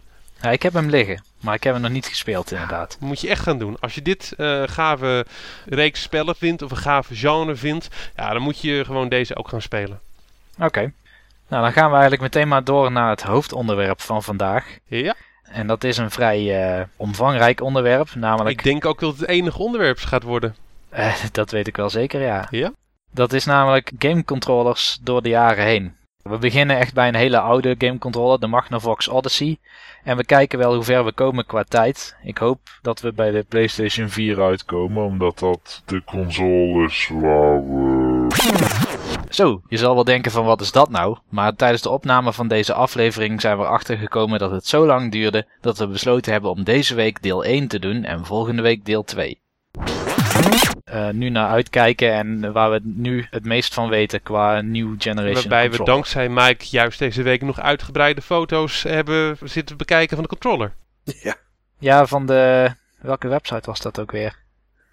[0.42, 2.96] Ja, ik heb hem liggen, maar ik heb hem nog niet gespeeld inderdaad.
[3.00, 3.76] Moet je echt gaan doen.
[3.80, 5.26] Als je dit uh, gave
[5.66, 9.48] reeks spellen vindt of een gave genre vindt, ja, dan moet je gewoon deze ook
[9.48, 10.00] gaan spelen.
[10.54, 10.64] Oké.
[10.64, 10.92] Okay.
[11.48, 14.78] Nou, dan gaan we eigenlijk meteen maar door naar het hoofdonderwerp van vandaag.
[14.84, 15.14] Ja.
[15.42, 18.58] En dat is een vrij uh, omvangrijk onderwerp, namelijk...
[18.58, 20.56] Ik denk ook dat het enige onderwerp gaat worden.
[20.92, 22.46] Uh, dat weet ik wel zeker, ja.
[22.50, 22.72] Ja?
[23.10, 25.94] Dat is namelijk gamecontrollers door de jaren heen.
[26.22, 29.58] We beginnen echt bij een hele oude gamecontroller, de Magnavox Odyssey.
[30.04, 32.16] En we kijken wel hoe ver we komen qua tijd.
[32.22, 37.10] Ik hoop dat we bij de PlayStation 4 uitkomen, omdat dat de console is.
[39.28, 41.16] Zo, je zal wel denken van wat is dat nou?
[41.28, 45.12] Maar tijdens de opname van deze aflevering zijn we erachter gekomen dat het zo lang
[45.12, 48.84] duurde dat we besloten hebben om deze week deel 1 te doen en volgende week
[48.84, 49.40] deel 2.
[50.94, 55.34] Uh, nu naar uitkijken en waar we nu het meest van weten qua New Generation
[55.34, 55.78] Waarbij controller.
[55.78, 60.72] we dankzij Mike juist deze week nog uitgebreide foto's hebben zitten bekijken van de controller.
[61.22, 61.36] Ja.
[61.78, 62.70] Ja, van de...
[62.98, 64.36] Welke website was dat ook weer?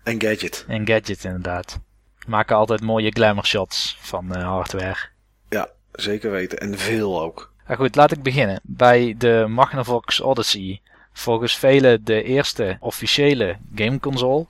[0.04, 0.66] Engadget.
[0.68, 1.80] Engadget inderdaad.
[2.28, 4.98] Maken altijd mooie glamour shots van uh, hardware.
[5.50, 6.58] Ja, zeker weten.
[6.60, 7.54] En veel ook.
[7.68, 8.60] Maar goed, laat ik beginnen.
[8.64, 10.82] Bij de Magnavox Odyssey.
[11.14, 14.48] Volgens velen de eerste officiële gameconsole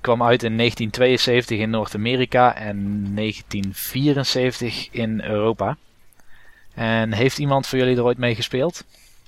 [0.00, 5.76] kwam uit in 1972 in Noord-Amerika en 1974 in Europa.
[6.74, 8.84] En heeft iemand van jullie er ooit mee gespeeld?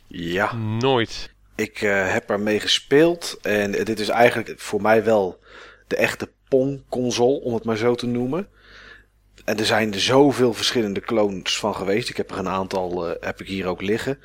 [0.06, 0.54] Ja.
[0.54, 1.30] Nooit.
[1.54, 5.38] Ik uh, heb ermee gespeeld en dit is eigenlijk voor mij wel
[5.86, 8.48] de echte Pong-console, om het maar zo te noemen.
[9.44, 12.08] En er zijn er zoveel verschillende clones van geweest.
[12.08, 14.18] Ik heb er een aantal uh, heb ik hier ook liggen.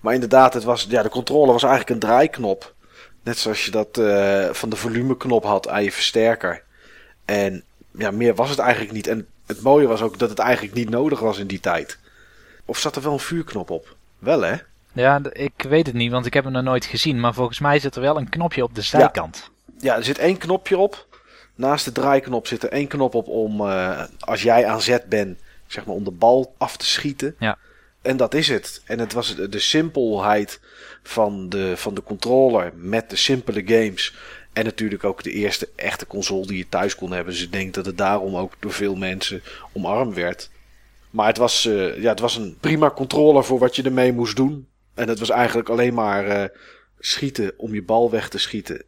[0.00, 2.74] Maar inderdaad, het was, ja, de controller was eigenlijk een draaiknop.
[3.22, 6.62] Net zoals je dat uh, van de volumeknop had aan je versterker.
[7.24, 9.06] En ja, meer was het eigenlijk niet.
[9.06, 11.98] En het mooie was ook dat het eigenlijk niet nodig was in die tijd.
[12.64, 13.96] Of zat er wel een vuurknop op?
[14.18, 14.54] Wel hè?
[14.92, 17.20] Ja, ik weet het niet, want ik heb hem nog nooit gezien.
[17.20, 19.50] Maar volgens mij zit er wel een knopje op de zijkant.
[19.66, 21.06] Ja, ja er zit één knopje op.
[21.54, 25.38] Naast de draaiknop zit er één knop op om, uh, als jij aan zet bent,
[25.66, 27.34] zeg maar om de bal af te schieten.
[27.38, 27.58] Ja.
[28.02, 28.82] En dat is het.
[28.84, 30.60] En het was de simpelheid
[31.02, 34.14] van de, van de controller met de simpele games.
[34.52, 37.32] En natuurlijk ook de eerste echte console die je thuis kon hebben.
[37.32, 40.50] Dus ik denk dat het daarom ook door veel mensen omarmd werd.
[41.10, 44.36] Maar het was, uh, ja, het was een prima controller voor wat je ermee moest
[44.36, 44.66] doen.
[44.94, 46.44] En het was eigenlijk alleen maar uh,
[46.98, 48.84] schieten om je bal weg te schieten.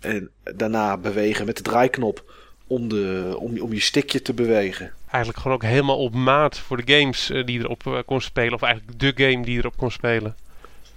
[0.00, 2.32] En daarna bewegen met de draaiknop
[2.66, 4.92] om, de, om, om je stickje te bewegen.
[5.10, 8.54] Eigenlijk gewoon ook helemaal op maat voor de games uh, die erop kon spelen.
[8.54, 10.36] Of eigenlijk de game die erop kon spelen.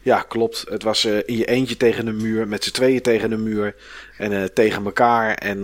[0.02, 0.66] Ja, klopt.
[0.70, 3.76] Het was uh, in je eentje tegen een muur, met z'n tweeën tegen een muur.
[4.18, 5.64] En tegen elkaar en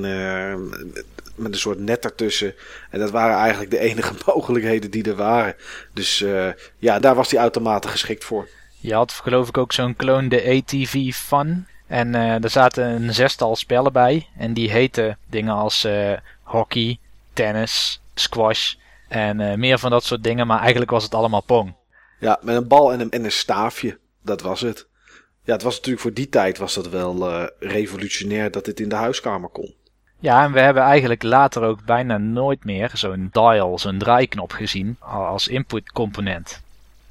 [1.36, 2.56] met een soort net ertussen.
[2.90, 5.56] En dat waren eigenlijk de enige mogelijkheden die er waren.
[5.94, 6.26] Dus
[6.78, 8.48] ja, daar was die automaten geschikt voor.
[8.80, 11.68] Je had geloof ik ook zo'n clone, de ATV Fun.
[11.88, 14.28] En er zaten een zestal spellen bij.
[14.38, 15.88] En die heten dingen als
[16.44, 17.00] hockey,
[17.34, 18.74] tennis, squash
[19.08, 20.48] en meer van dat soort dingen.
[20.48, 21.74] Maar eigenlijk was het allemaal pong.
[22.20, 23.98] Ja, met een bal en een, en een staafje.
[24.28, 24.88] Dat was het.
[25.44, 28.96] Ja, het was natuurlijk voor die tijd was dat wel revolutionair dat dit in de
[28.96, 29.74] huiskamer kon.
[30.20, 34.96] Ja, en we hebben eigenlijk later ook bijna nooit meer zo'n dial, zo'n draaiknop gezien
[35.00, 36.62] als input component.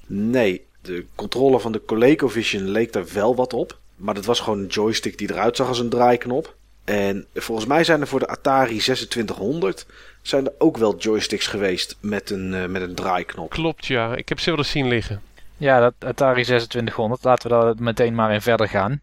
[0.06, 3.78] Nee, de controle van de ColecoVision leek daar wel wat op.
[3.96, 6.54] Maar dat was gewoon een joystick die eruit zag als een draaiknop.
[6.84, 9.86] En volgens mij zijn er voor de Atari 2600
[10.22, 13.50] zijn er ook wel joysticks geweest met een, uh, met een draaiknop.
[13.50, 14.16] Klopt, ja.
[14.16, 15.20] Ik heb ze wel eens zien liggen.
[15.56, 17.24] Ja, dat Atari 2600.
[17.24, 19.00] Laten we daar meteen maar in verder gaan.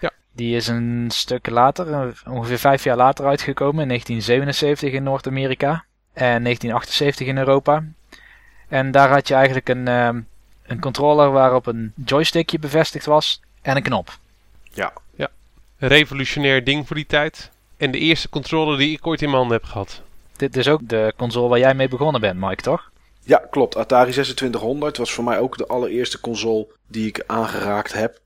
[0.00, 0.10] Ja.
[0.32, 3.82] Die is een stuk later, ongeveer vijf jaar later uitgekomen.
[3.82, 5.84] In 1977 in Noord-Amerika.
[6.12, 7.84] En 1978 in Europa.
[8.68, 10.08] En daar had je eigenlijk een, uh,
[10.66, 14.18] een controller waarop een joystickje bevestigd was en een knop.
[14.72, 14.92] Ja.
[15.14, 15.28] ja.
[15.78, 17.50] Een revolutionair ding voor die tijd.
[17.76, 20.02] En de eerste controller die ik ooit in mijn handen heb gehad.
[20.36, 22.90] Dit is ook de console waar jij mee begonnen bent, Mike, toch?
[23.26, 23.76] Ja, klopt.
[23.76, 28.20] Atari 2600 was voor mij ook de allereerste console die ik aangeraakt heb.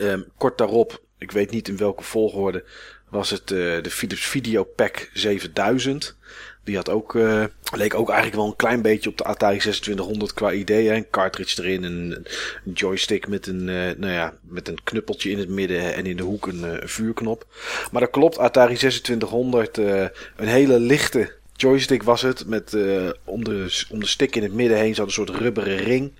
[0.00, 2.64] Um, kort daarop, ik weet niet in welke volgorde,
[3.08, 6.16] was het uh, de Philips Video Pack 7000.
[6.64, 10.32] Die had ook, uh, leek ook eigenlijk wel een klein beetje op de Atari 2600
[10.34, 10.90] qua idee.
[10.90, 12.26] Een cartridge erin, een,
[12.64, 16.16] een joystick met een, uh, nou ja, met een knuppeltje in het midden en in
[16.16, 17.46] de hoek een, een vuurknop.
[17.90, 22.46] Maar dat klopt, Atari 2600, uh, een hele lichte joystick was het.
[22.46, 22.76] Met
[23.24, 26.12] om, de, om de stick in het midden heen zat een soort rubberen ring.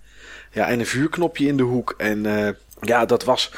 [0.52, 1.94] Ja, en een vuurknopje in de hoek.
[1.96, 2.22] En
[2.80, 3.50] ja, dat was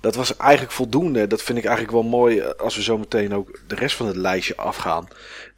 [0.00, 1.26] dat was eigenlijk voldoende.
[1.26, 4.16] Dat vind ik eigenlijk wel mooi als we zo meteen ook de rest van het
[4.16, 5.08] lijstje afgaan.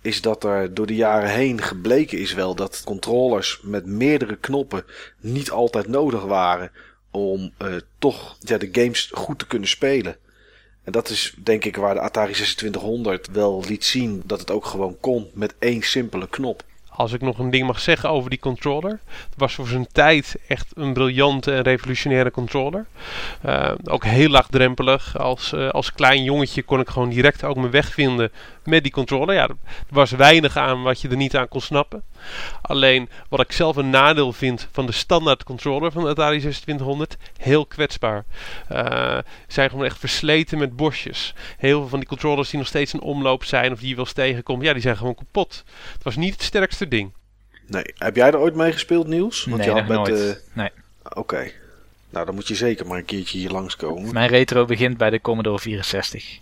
[0.02, 4.84] Is dat er door de jaren heen gebleken is wel dat controllers met meerdere knoppen
[5.20, 6.70] niet altijd nodig waren
[7.10, 7.52] om
[7.98, 10.16] toch ja, de games goed te kunnen spelen.
[10.88, 14.64] En dat is denk ik waar de Atari 2600 wel liet zien dat het ook
[14.64, 16.62] gewoon kon met één simpele knop.
[16.88, 18.90] Als ik nog een ding mag zeggen over die controller.
[18.90, 22.86] Het was voor zijn tijd echt een briljante en revolutionaire controller.
[23.46, 25.18] Uh, ook heel laagdrempelig.
[25.18, 28.32] Als, uh, als klein jongetje kon ik gewoon direct ook mijn weg vinden
[28.68, 29.34] met die controller.
[29.34, 29.56] Ja, er
[29.88, 32.02] was weinig aan wat je er niet aan kon snappen.
[32.62, 37.16] Alleen wat ik zelf een nadeel vind van de standaard controller van de Atari 2600,
[37.38, 38.24] heel kwetsbaar.
[38.72, 41.34] Uh, zijn gewoon echt versleten met bosjes.
[41.56, 44.04] Heel veel van die controllers die nog steeds in omloop zijn of die je wel
[44.04, 45.64] eens tegenkomt, ja, die zijn gewoon kapot.
[45.92, 47.12] Het was niet het sterkste ding.
[47.66, 47.94] Nee.
[47.94, 49.44] Heb jij er ooit mee gespeeld, Niels?
[49.44, 50.20] Want nee, je had met, nooit.
[50.20, 50.32] Uh...
[50.52, 50.70] Nee.
[51.02, 51.18] Oké.
[51.18, 51.54] Okay.
[52.10, 54.12] Nou, dan moet je zeker maar een keertje hier langskomen.
[54.12, 56.38] Mijn retro begint bij de Commodore 64.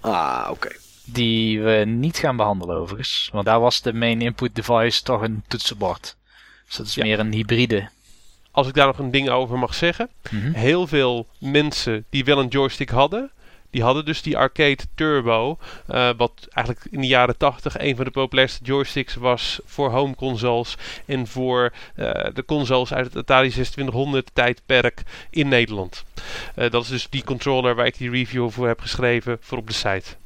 [0.00, 0.50] Ah, oké.
[0.50, 0.76] Okay.
[1.06, 3.28] Die we niet gaan behandelen overigens.
[3.32, 6.16] Want daar was de main input device toch een toetsenbord.
[6.66, 7.04] Dus dat is ja.
[7.04, 7.88] meer een hybride.
[8.50, 10.10] Als ik daar nog een ding over mag zeggen.
[10.30, 10.52] Mm -hmm.
[10.52, 13.30] Heel veel mensen die wel een joystick hadden.
[13.70, 15.58] Die hadden dus die Arcade Turbo.
[15.90, 20.14] Uh, wat eigenlijk in de jaren 80 een van de populairste joysticks was voor home
[20.14, 20.76] consoles.
[21.06, 26.04] En voor uh, de consoles uit het Atari 2600 tijdperk in Nederland.
[26.56, 29.66] Uh, dat is dus die controller waar ik die review voor heb geschreven voor op
[29.66, 30.16] de site.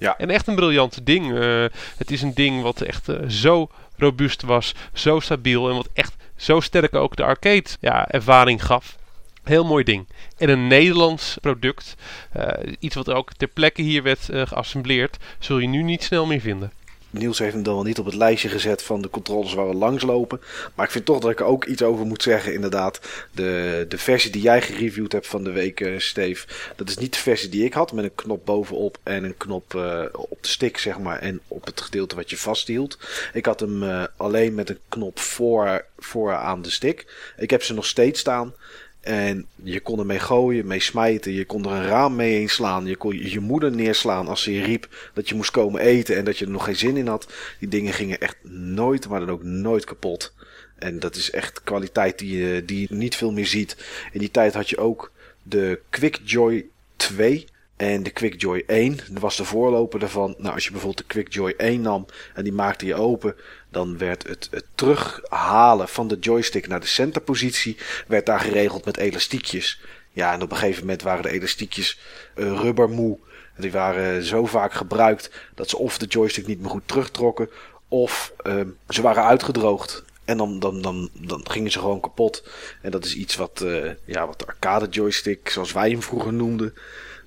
[0.00, 0.18] Ja.
[0.18, 1.30] En echt een briljant ding.
[1.30, 1.64] Uh,
[1.96, 6.14] het is een ding wat echt uh, zo robuust was, zo stabiel en wat echt
[6.36, 8.98] zo sterk ook de arcade ja, ervaring gaf.
[9.44, 10.06] Heel mooi ding.
[10.38, 11.94] En een Nederlands product,
[12.36, 12.46] uh,
[12.78, 16.72] iets wat ook ter plekke hier werd geassembleerd, zul je nu niet snel meer vinden.
[17.10, 19.74] Niels heeft hem dan wel niet op het lijstje gezet van de controles waar we
[19.74, 20.40] langs lopen.
[20.74, 22.54] Maar ik vind toch dat ik er ook iets over moet zeggen.
[22.54, 23.00] Inderdaad,
[23.32, 26.46] de, de versie die jij gereviewd hebt van de week, uh, Steve.
[26.76, 27.92] Dat is niet de versie die ik had.
[27.92, 31.18] Met een knop bovenop en een knop uh, op de stick, zeg maar.
[31.18, 32.98] En op het gedeelte wat je vasthield.
[33.32, 37.32] Ik had hem uh, alleen met een knop voor, voor aan de stick.
[37.36, 38.54] Ik heb ze nog steeds staan.
[39.00, 41.32] En je kon ermee gooien, mee smijten.
[41.32, 42.86] Je kon er een raam mee inslaan.
[42.86, 46.38] Je kon je moeder neerslaan als ze riep dat je moest komen eten en dat
[46.38, 47.32] je er nog geen zin in had.
[47.58, 50.34] Die dingen gingen echt nooit, maar dan ook nooit kapot.
[50.78, 53.76] En dat is echt kwaliteit die je, die je niet veel meer ziet.
[54.12, 57.46] In die tijd had je ook de Quickjoy 2.
[57.76, 60.34] En de Quickjoy 1, dat was de voorloper daarvan.
[60.38, 63.34] Nou, als je bijvoorbeeld de Quickjoy 1 nam en die maakte je open,
[63.70, 68.96] dan werd het, het terughalen van de joystick naar de centerpositie, werd daar geregeld met
[68.96, 69.80] elastiekjes.
[70.12, 71.98] Ja, en op een gegeven moment waren de elastiekjes
[72.34, 73.18] uh, rubbermoe.
[73.56, 77.50] Die waren zo vaak gebruikt dat ze of de joystick niet meer goed terugtrokken,
[77.88, 80.04] of uh, ze waren uitgedroogd.
[80.24, 82.48] En dan, dan, dan, dan gingen ze gewoon kapot.
[82.82, 86.32] En dat is iets wat, uh, ja, wat de arcade joystick, zoals wij hem vroeger
[86.32, 86.74] noemden,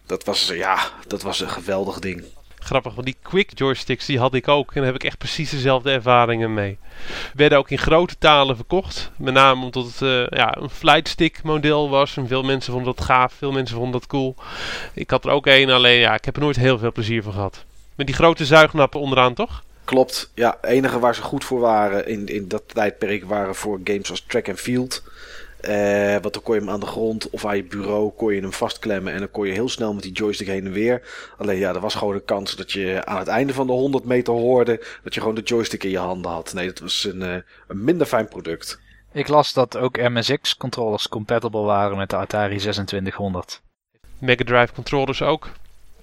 [0.06, 2.24] dat was, ja, dat was een geweldig ding.
[2.64, 4.70] Grappig, want die quick joysticks die had ik ook.
[4.70, 6.78] En daar heb ik echt precies dezelfde ervaringen mee.
[7.34, 9.12] Werden ook in grote talen verkocht.
[9.18, 12.18] Met name omdat het uh, ja, een flightstick model was.
[12.18, 14.36] En veel mensen vonden dat gaaf, veel mensen vonden dat cool.
[14.94, 17.34] Ik had er ook één, alleen ja, ik heb er nooit heel veel plezier van
[17.34, 17.64] gehad.
[17.96, 19.64] Met die grote zuignappen onderaan, toch?
[19.86, 20.58] Klopt, ja.
[20.62, 24.50] enige waar ze goed voor waren in, in dat tijdperk waren voor games als track
[24.50, 25.04] and field.
[25.70, 28.42] Uh, want dan kon je hem aan de grond of aan je bureau kon je
[28.42, 29.14] hem vastklemmen.
[29.14, 31.02] En dan kon je heel snel met die joystick heen en weer.
[31.38, 34.06] Alleen ja, er was gewoon een kans dat je aan het einde van de 100
[34.06, 36.54] meter hoorde dat je gewoon de joystick in je handen had.
[36.54, 37.36] Nee, dat was een, uh,
[37.68, 38.80] een minder fijn product.
[39.12, 43.62] Ik las dat ook MSX controllers compatible waren met de Atari 2600.
[44.20, 45.50] Mega Drive controllers ook.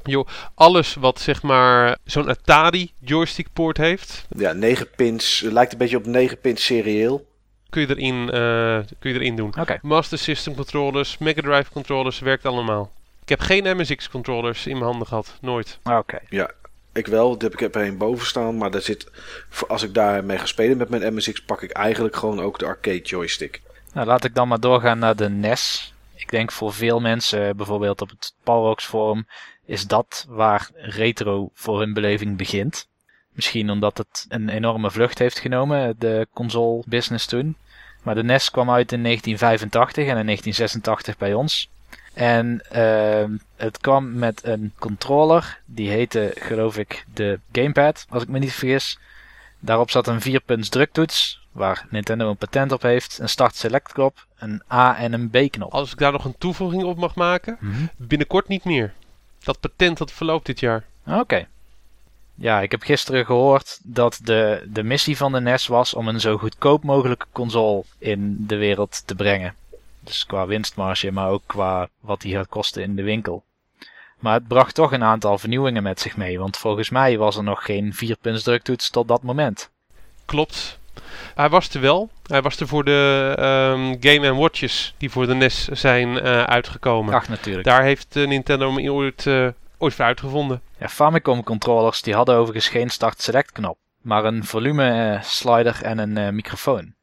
[0.05, 4.27] Yo, alles wat zeg maar zo'n Atari joystick poort heeft.
[4.37, 5.40] Ja, 9 pins.
[5.40, 7.29] Lijkt een beetje op 9 pins serieel
[7.70, 9.54] kun je erin, uh, kun je erin doen.
[9.59, 9.78] Okay.
[9.83, 12.92] Master System controllers, Mega Drive controllers, werkt allemaal.
[13.22, 15.78] Ik heb geen MSX controllers in mijn handen gehad, nooit.
[15.85, 15.96] Oké.
[15.96, 16.20] Okay.
[16.28, 16.50] Ja,
[16.92, 17.35] ik wel.
[17.44, 19.06] Ik heb er een boven staan, maar daar zit,
[19.68, 23.02] als ik daarmee ga spelen met mijn MSX, pak ik eigenlijk gewoon ook de arcade
[23.02, 23.62] joystick.
[23.92, 25.94] Nou, laat ik dan maar doorgaan naar de NES.
[26.14, 29.26] Ik denk voor veel mensen, bijvoorbeeld op het Palrox forum,
[29.64, 32.88] is dat waar retro voor hun beleving begint.
[33.33, 37.57] Misschien omdat het een enorme vlucht heeft genomen, de console business toen.
[38.03, 41.69] Maar de NES kwam uit in 1985 en in 1986 bij ons.
[42.14, 43.25] En uh,
[43.57, 48.53] het kwam met een controller, die heette geloof ik de Gamepad, als ik me niet
[48.53, 48.99] vergis.
[49.59, 54.62] Daarop zat een 4-punts druktoets, waar Nintendo een patent op heeft, een start-select knop, een
[54.73, 55.73] A en een B knop.
[55.73, 57.90] Als ik daar nog een toevoeging op mag maken, mm -hmm.
[57.97, 58.93] binnenkort niet meer.
[59.38, 60.85] Dat patent dat verloopt dit jaar.
[61.07, 61.19] Oké.
[61.19, 61.49] Okay.
[62.40, 66.20] Ja, ik heb gisteren gehoord dat de, de missie van de NES was om een
[66.20, 69.55] zo goedkoop mogelijke console in de wereld te brengen.
[70.00, 73.44] Dus qua winstmarge, maar ook qua wat die gaat kosten in de winkel.
[74.18, 77.42] Maar het bracht toch een aantal vernieuwingen met zich mee, want volgens mij was er
[77.42, 79.70] nog geen 4-punts druktoets tot dat moment.
[80.24, 80.79] Klopt.
[81.35, 82.11] Hij was er wel.
[82.26, 87.14] Hij was er voor de um, Game Watches die voor de NES zijn uh, uitgekomen.
[87.14, 87.64] Ach, natuurlijk.
[87.64, 89.48] Daar heeft uh, Nintendo me ooit uh,
[89.81, 90.62] ooit voor uitgevonden.
[90.79, 95.99] Ja, Famicom controllers die hadden overigens geen start-select knop, maar een volume uh, slider en
[95.99, 96.95] een uh, microfoon.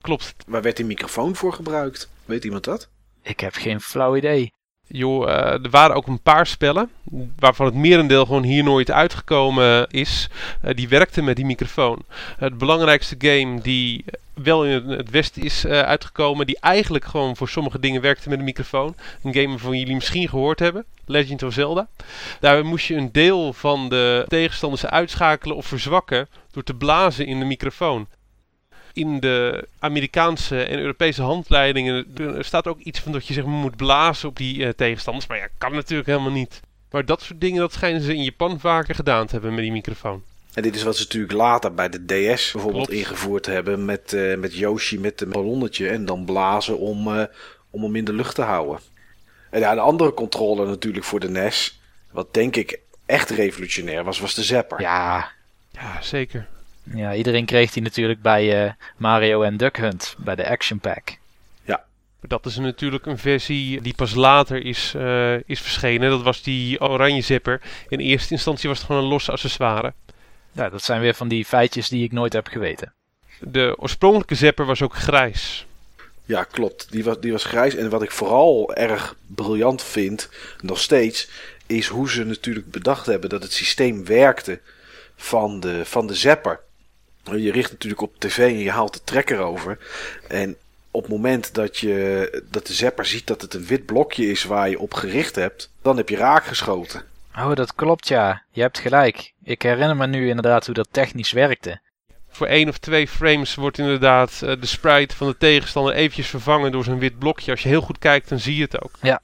[0.00, 0.34] Klopt.
[0.46, 2.10] Waar werd die microfoon voor gebruikt?
[2.24, 2.88] Weet iemand dat?
[3.22, 4.52] Ik heb geen flauw idee.
[4.88, 6.90] Joh, uh, er waren ook een paar spellen
[7.38, 10.28] waarvan het merendeel gewoon hier nooit uitgekomen is.
[10.64, 12.02] Uh, die werkten met die microfoon.
[12.38, 17.48] het belangrijkste game die wel in het westen is uh, uitgekomen, die eigenlijk gewoon voor
[17.48, 18.94] sommige dingen werkte met een microfoon.
[19.22, 21.88] Een game waarvan jullie misschien gehoord hebben, Legend of Zelda.
[22.40, 27.38] Daar moest je een deel van de tegenstanders uitschakelen of verzwakken door te blazen in
[27.38, 28.06] de microfoon
[28.98, 32.06] in de Amerikaanse en Europese handleidingen
[32.38, 35.26] staat ook iets van dat je zeg maar, moet blazen op die uh, tegenstanders.
[35.26, 36.60] Maar ja, kan natuurlijk helemaal niet.
[36.90, 39.72] Maar dat soort dingen, dat schijnen ze in Japan vaker gedaan te hebben met die
[39.72, 40.22] microfoon.
[40.54, 43.00] En dit is wat ze natuurlijk later bij de DS bijvoorbeeld Klopt.
[43.00, 47.24] ingevoerd hebben met, uh, met Yoshi met een ballonnetje en dan blazen om, uh,
[47.70, 48.80] om hem in de lucht te houden.
[49.50, 54.20] En ja, de andere controller natuurlijk voor de NES, wat denk ik echt revolutionair was,
[54.20, 54.80] was de Zapper.
[54.80, 55.30] Ja,
[55.70, 56.48] ja zeker.
[56.94, 61.16] Ja, iedereen kreeg die natuurlijk bij uh, Mario en Duck Hunt, bij de Action Pack.
[61.64, 61.84] Ja.
[62.20, 66.10] Dat is natuurlijk een versie die pas later is, uh, is verschenen.
[66.10, 67.60] Dat was die oranje zipper.
[67.88, 69.92] In eerste instantie was het gewoon een losse accessoire.
[70.52, 72.92] Ja, dat zijn weer van die feitjes die ik nooit heb geweten.
[73.40, 75.66] De oorspronkelijke Zapper was ook grijs.
[76.24, 76.90] Ja, klopt.
[76.90, 77.74] Die was, die was grijs.
[77.74, 80.28] En wat ik vooral erg briljant vind,
[80.60, 81.28] nog steeds,
[81.66, 84.60] is hoe ze natuurlijk bedacht hebben dat het systeem werkte
[85.16, 86.60] van de, van de zapper.
[87.36, 89.78] Je richt natuurlijk op tv en je haalt de trekker over.
[90.28, 90.56] En
[90.90, 94.44] op het moment dat, je, dat de zapper ziet dat het een wit blokje is
[94.44, 97.02] waar je op gericht hebt, dan heb je raak geschoten.
[97.36, 98.42] Oh, dat klopt ja.
[98.50, 99.32] Je hebt gelijk.
[99.42, 101.80] Ik herinner me nu inderdaad hoe dat technisch werkte.
[102.28, 106.72] Voor één of twee frames wordt inderdaad uh, de sprite van de tegenstander eventjes vervangen
[106.72, 107.50] door zo'n wit blokje.
[107.50, 108.90] Als je heel goed kijkt, dan zie je het ook.
[109.02, 109.22] Ja.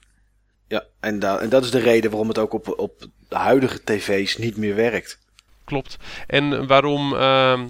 [0.67, 3.83] Ja, en, da en dat is de reden waarom het ook op, op de huidige
[3.83, 5.19] tv's niet meer werkt.
[5.65, 5.97] Klopt.
[6.27, 7.19] En waarom, uh,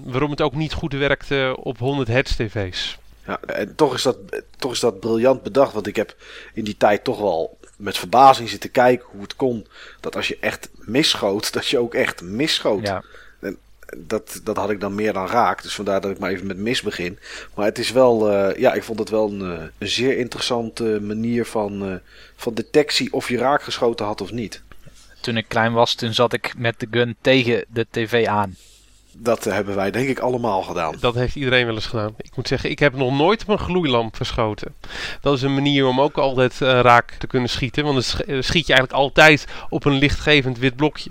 [0.04, 2.98] waarom het ook niet goed werkte op 100 Hz tv's.
[3.26, 4.16] Ja, en toch is, dat,
[4.58, 5.72] toch is dat briljant bedacht.
[5.72, 6.16] Want ik heb
[6.54, 9.66] in die tijd toch wel met verbazing zitten kijken hoe het kon.
[10.00, 12.86] Dat als je echt misschoot, dat je ook echt misschoot.
[12.86, 13.02] Ja.
[13.40, 13.58] En
[13.96, 15.62] dat, dat had ik dan meer dan raak.
[15.62, 17.18] Dus vandaar dat ik maar even met mis begin.
[17.54, 20.98] Maar het is wel, uh, ja, ik vond het wel een, eh, een zeer interessante
[21.02, 21.96] manier van, uh,
[22.36, 24.62] van detectie of je raak geschoten had of niet.
[25.26, 28.56] Toen ik klein was, toen zat ik met de gun tegen de tv aan.
[29.12, 30.96] Dat hebben wij denk ik allemaal gedaan.
[31.00, 32.14] Dat heeft iedereen wel eens gedaan.
[32.16, 34.74] Ik moet zeggen, ik heb nog nooit op een gloeilamp verschoten.
[35.20, 37.84] Dat is een manier om ook altijd uh, raak te kunnen schieten.
[37.84, 41.10] Want dan schiet je eigenlijk altijd op een lichtgevend wit blokje.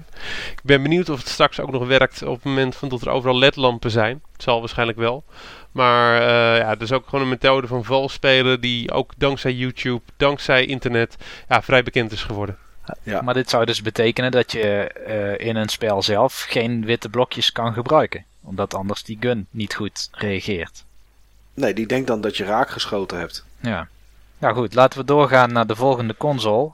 [0.51, 3.09] Ik ben benieuwd of het straks ook nog werkt op het moment van dat er
[3.09, 4.21] overal ledlampen zijn.
[4.31, 5.23] Het zal waarschijnlijk wel.
[5.71, 9.53] Maar uh, ja, dat is ook gewoon een methode van vals spelen die ook dankzij
[9.53, 11.15] YouTube, dankzij internet,
[11.49, 12.57] ja, vrij bekend is geworden.
[13.03, 13.21] Ja.
[13.21, 14.91] Maar dit zou dus betekenen dat je
[15.39, 18.25] uh, in een spel zelf geen witte blokjes kan gebruiken.
[18.41, 20.83] Omdat anders die gun niet goed reageert.
[21.53, 23.45] Nee, die denkt dan dat je raak geschoten hebt.
[23.59, 23.87] Ja.
[24.37, 26.71] Nou goed, laten we doorgaan naar de volgende console.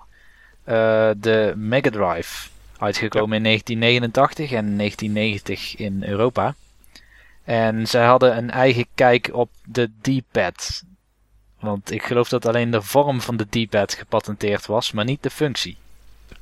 [0.66, 2.49] Uh, de Mega Drive.
[2.78, 3.36] Uitgekomen ja.
[3.36, 6.55] in 1989 en 1990 in Europa.
[7.43, 10.84] En zij hadden een eigen kijk op de D-pad.
[11.59, 15.30] Want ik geloof dat alleen de vorm van de D-pad gepatenteerd was, maar niet de
[15.30, 15.78] functie.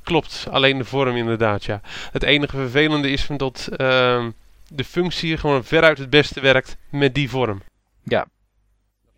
[0.02, 1.80] Klopt, alleen de vorm inderdaad, ja.
[2.12, 4.26] Het enige vervelende is dat uh,
[4.68, 7.62] de functie gewoon veruit het beste werkt met die vorm.
[8.02, 8.26] Ja.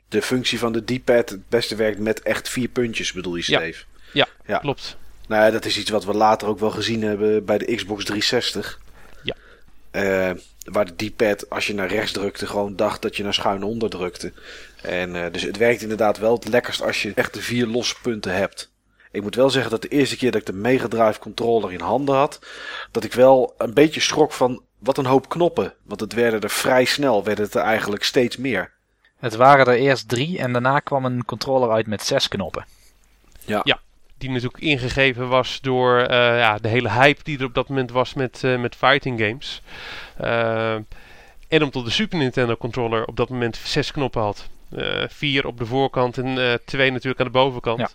[0.09, 3.85] De functie van de D-pad het beste werkt met echt vier puntjes, bedoel je, Steve?
[4.13, 4.59] Ja, ja, ja.
[4.59, 4.97] klopt.
[5.29, 8.05] Nou ja, dat is iets wat we later ook wel gezien hebben bij de Xbox
[8.05, 8.81] 360.
[9.23, 9.35] Ja.
[9.93, 13.63] Uh, waar de D-pad, als je naar rechts drukte, gewoon dacht dat je naar schuin
[13.63, 14.33] onder drukte.
[14.83, 17.95] En uh, dus het werkt inderdaad wel het lekkerst als je echt de vier losse
[18.03, 18.72] punten hebt.
[19.13, 21.81] Ik moet wel zeggen dat de eerste keer dat ik de Mega Drive controller in
[21.81, 22.41] handen had,
[22.91, 25.75] dat ik wel een beetje schrok van wat een hoop knoppen.
[25.83, 28.73] Want het werden er vrij snel, werden het er eigenlijk steeds meer.
[29.19, 32.67] Het waren er eerst drie en daarna kwam een controller uit met zes knoppen.
[33.45, 33.61] Ja.
[33.65, 33.81] ja
[34.23, 36.07] die natuurlijk ingegeven was door uh,
[36.39, 39.63] ja, de hele hype die er op dat moment was met, uh, met fighting games.
[40.21, 40.75] Uh,
[41.49, 44.49] en omdat de Super Nintendo controller op dat moment zes knoppen had.
[45.09, 47.79] vier op de voorkant en twee natuurlijk aan de bovenkant.
[47.79, 47.89] Ja.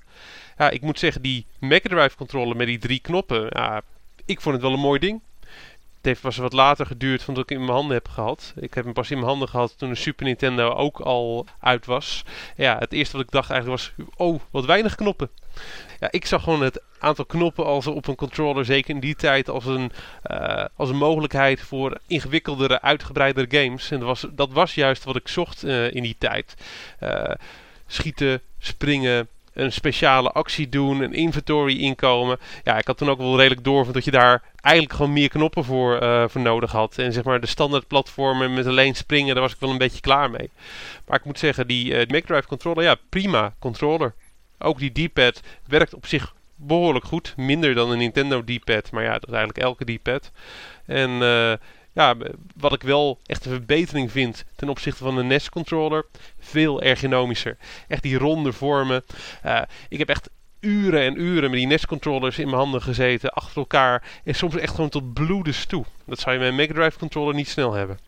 [0.57, 3.81] Ja, ik moet zeggen, die Mega Drive controller met die drie knoppen, ja,
[4.25, 5.21] ik vond het wel een mooi ding.
[5.97, 8.53] Het heeft pas wat later geduurd van dat ik hem in mijn handen heb gehad.
[8.55, 11.85] Ik heb hem pas in mijn handen gehad toen de Super Nintendo ook al uit
[11.85, 12.23] was.
[12.55, 15.29] Ja, het eerste wat ik dacht eigenlijk was, oh, wat weinig knoppen.
[15.99, 19.49] Ja, ik zag gewoon het aantal knoppen als op een controller, zeker in die tijd,
[19.49, 19.91] als een,
[20.31, 23.91] uh, als een mogelijkheid voor ingewikkeldere, uitgebreidere games.
[23.91, 26.55] En dat was, dat was juist wat ik zocht uh, in die tijd.
[27.03, 27.31] Uh,
[27.87, 29.27] schieten, springen,
[29.57, 32.37] een speciale actie doen, een inventory inkomen.
[32.63, 35.63] Ja, ik had toen ook wel redelijk door dat je daar eigenlijk gewoon meer knoppen
[35.63, 36.97] voor, uh, voor nodig had.
[36.97, 40.01] En zeg maar de standaard platformen met alleen springen, daar was ik wel een beetje
[40.01, 40.49] klaar mee.
[41.07, 44.13] Maar ik moet zeggen, die uh, Mega Drive controller, ja, prima controller.
[44.59, 47.33] Ook die D-pad werkt op zich behoorlijk goed.
[47.37, 50.31] Minder dan een Nintendo D-pad, maar ja, dat is eigenlijk elke D-pad.
[50.85, 51.53] En uh,
[51.97, 52.15] ja,
[52.55, 56.05] wat ik wel echt een verbetering vind ten opzichte van de NES-controller,
[56.39, 57.57] veel ergonomischer.
[57.87, 59.03] Echt die ronde vormen.
[59.45, 60.29] Uh, ik heb echt
[60.59, 64.03] uren en uren met die NES-controllers in mijn handen gezeten, achter elkaar.
[64.23, 65.85] En soms echt gewoon tot bloedens toe.
[66.05, 67.99] Dat zou je met een Mega Drive controller niet snel hebben.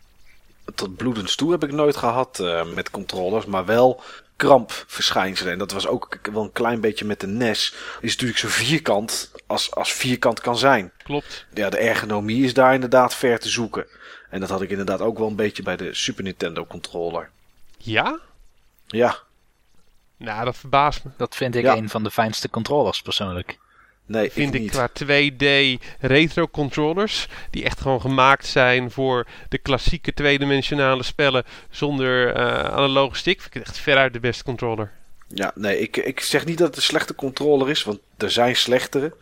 [0.76, 4.02] Tot bloedens toe heb ik nooit gehad uh, met controllers, maar wel
[4.36, 5.54] krampverschijnselen.
[5.54, 7.76] En dat was ook wel een klein beetje met de NES.
[8.02, 10.92] Is natuurlijk zo vierkant als, als vierkant kan zijn.
[11.04, 11.46] Klopt.
[11.54, 13.86] Ja, de ergonomie is daar inderdaad ver te zoeken.
[14.30, 17.30] En dat had ik inderdaad ook wel een beetje bij de Super Nintendo controller.
[17.78, 18.20] Ja?
[18.88, 19.18] Ja.
[20.18, 21.12] Nou, dat verbaast me.
[21.18, 21.76] Dat vind ik ja.
[21.76, 23.60] een van de fijnste controllers persoonlijk.
[24.06, 25.46] Nee, vind ik, ik qua 2D
[26.00, 27.28] retro controllers.
[27.50, 33.42] Die echt gewoon gemaakt zijn voor de klassieke tweedimensionale spellen zonder uh, analoge stick.
[33.42, 34.92] Vind ik het echt veruit de beste controller.
[35.34, 38.56] Ja, nee, ik, ik zeg niet dat het een slechte controller is, want er zijn
[38.56, 39.14] slechtere.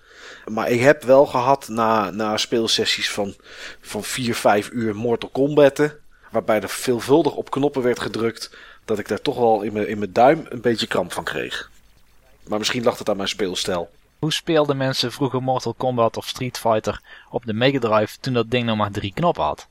[0.46, 3.36] Maar ik heb wel gehad na, na speelsessies van,
[3.82, 5.96] van 4, 5 uur Mortal Kombat.
[6.32, 8.56] waarbij er veelvuldig op knoppen werd gedrukt,
[8.86, 11.72] dat ik daar toch wel in mijn, in mijn duim een beetje kramp van kreeg.
[12.44, 13.90] Maar misschien lag het aan mijn speelstijl.
[14.20, 18.52] Hoe speelden mensen vroeger Mortal Kombat of Street Fighter op de Mega Drive toen dat
[18.52, 19.68] ding nog maar drie knoppen had?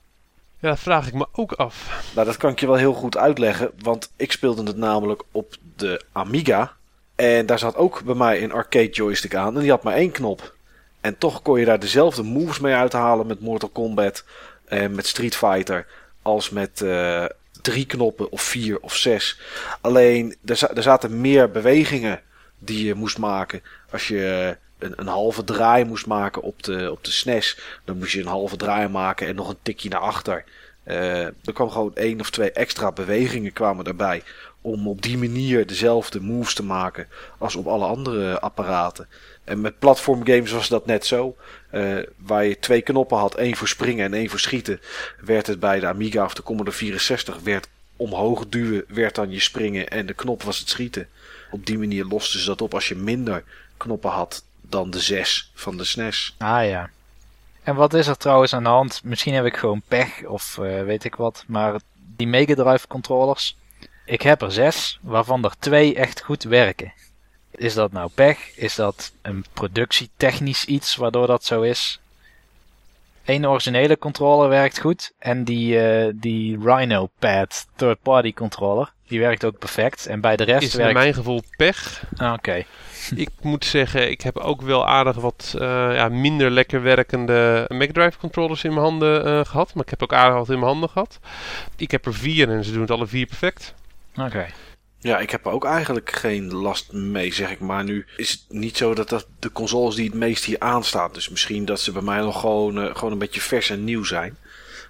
[0.59, 2.05] Ja, dat vraag ik me ook af.
[2.15, 5.55] Nou, dat kan ik je wel heel goed uitleggen, want ik speelde het namelijk op
[5.77, 6.77] de Amiga.
[7.15, 10.11] En daar zat ook bij mij een arcade joystick aan en die had maar één
[10.11, 10.55] knop.
[11.01, 14.25] En toch kon je daar dezelfde moves mee uithalen met Mortal Kombat
[14.65, 15.87] en met Street Fighter
[16.23, 17.25] als met uh,
[17.63, 19.41] drie knoppen of vier of zes.
[19.81, 22.21] Alleen er, er zaten meer bewegingen
[22.59, 23.63] die je moest maken.
[23.91, 28.21] Als je een, halve draai moest maken op de, op de SNES, dan moest je
[28.21, 30.45] een halve draai maken en nog een tikje naar achter.
[30.85, 34.23] Uh, er kwam gewoon één of twee extra bewegingen kwamen erbij.
[34.61, 37.09] Om op die manier dezelfde moves te maken
[37.39, 39.09] als op alle andere apparaten.
[39.45, 41.37] En met platformgames was dat net zo.
[41.73, 44.81] Uh, waar je twee knoppen had, één voor springen en één voor schieten.
[45.21, 49.41] Werd het bij de Amiga of de Commodore 64 werd omhoog duwen, werd dan je
[49.41, 51.09] springen en de knop was het schieten.
[51.51, 53.45] Op die manier losten ze dat op als je minder
[53.77, 56.35] knoppen had dan de zes van de SNES.
[56.39, 56.91] Ah ja.
[57.63, 59.01] En wat is er trouwens aan de hand?
[59.05, 61.45] Misschien heb ik gewoon pech of uh, weet ik wat.
[61.47, 61.81] Maar
[62.17, 63.57] die Mega Drive controllers.
[64.05, 66.93] Ik heb er zes, waarvan er twee echt goed werken.
[67.51, 68.57] Is dat nou pech?
[68.57, 72.01] Is dat een productietechnisch iets waardoor dat zo is?
[73.27, 75.13] Eén originele controller werkt goed.
[75.19, 75.75] En die,
[76.07, 78.93] uh, die Rhino Pad third party controller.
[79.07, 80.07] Die werkt ook perfect.
[80.07, 80.91] En bij de rest is werkt...
[80.91, 82.05] in mijn gevoel pech.
[82.17, 82.65] Ah, Oké.
[83.15, 85.61] ik moet zeggen, ik heb ook wel aardig wat uh,
[85.95, 89.75] ja, minder lekker werkende Mega Drive controllers in mijn handen uh, gehad.
[89.75, 91.19] Maar ik heb ook aardig wat in mijn handen gehad.
[91.77, 93.75] Ik heb er vier en ze doen het alle vier perfect.
[94.17, 94.27] Oké.
[94.27, 94.51] Okay.
[94.99, 97.61] Ja, ik heb er ook eigenlijk geen last mee, zeg ik.
[97.61, 101.13] Maar nu is het niet zo dat dat de consoles die het meest hier aanstaan.
[101.13, 104.05] Dus misschien dat ze bij mij nog gewoon, uh, gewoon een beetje vers en nieuw
[104.05, 104.37] zijn.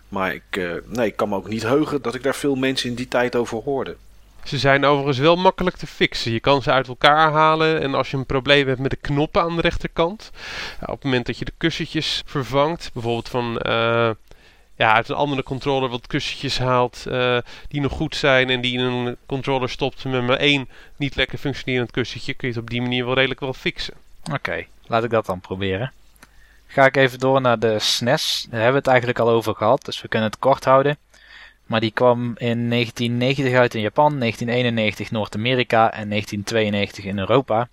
[0.09, 2.89] Maar ik, uh, nee, ik kan me ook niet heugen dat ik daar veel mensen
[2.89, 3.97] in die tijd over hoorde.
[4.45, 6.33] Ze zijn overigens wel makkelijk te fixen.
[6.33, 9.43] Je kan ze uit elkaar halen en als je een probleem hebt met de knoppen
[9.43, 10.31] aan de rechterkant.
[10.81, 13.61] Op het moment dat je de kussentjes vervangt, bijvoorbeeld van...
[13.67, 14.11] Uh,
[14.77, 18.79] ja, uit een andere controller wat kussentjes haalt uh, die nog goed zijn en die
[18.79, 22.71] in een controller stopt met maar één niet lekker functionerend kussentje, kun je het op
[22.71, 23.95] die manier wel redelijk wel fixen.
[24.33, 25.93] Oké, laat ik dat dan proberen.
[26.67, 28.47] Ga ik even door naar de SNES.
[28.51, 30.99] Daar hebben we het eigenlijk al over gehad, dus we kunnen het kort houden.
[31.67, 37.69] Maar die kwam in 1990 uit in Japan, 1991 Noord-Amerika en 1992 in Europa.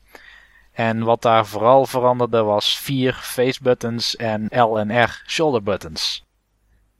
[0.71, 6.23] En wat daar vooral veranderde was vier face buttons en L en R shoulder buttons.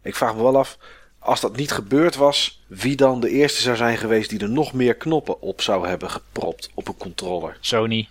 [0.03, 0.77] Ik vraag me wel af,
[1.19, 4.73] als dat niet gebeurd was, wie dan de eerste zou zijn geweest die er nog
[4.73, 7.57] meer knoppen op zou hebben gepropt op een controller?
[7.59, 8.07] Sony.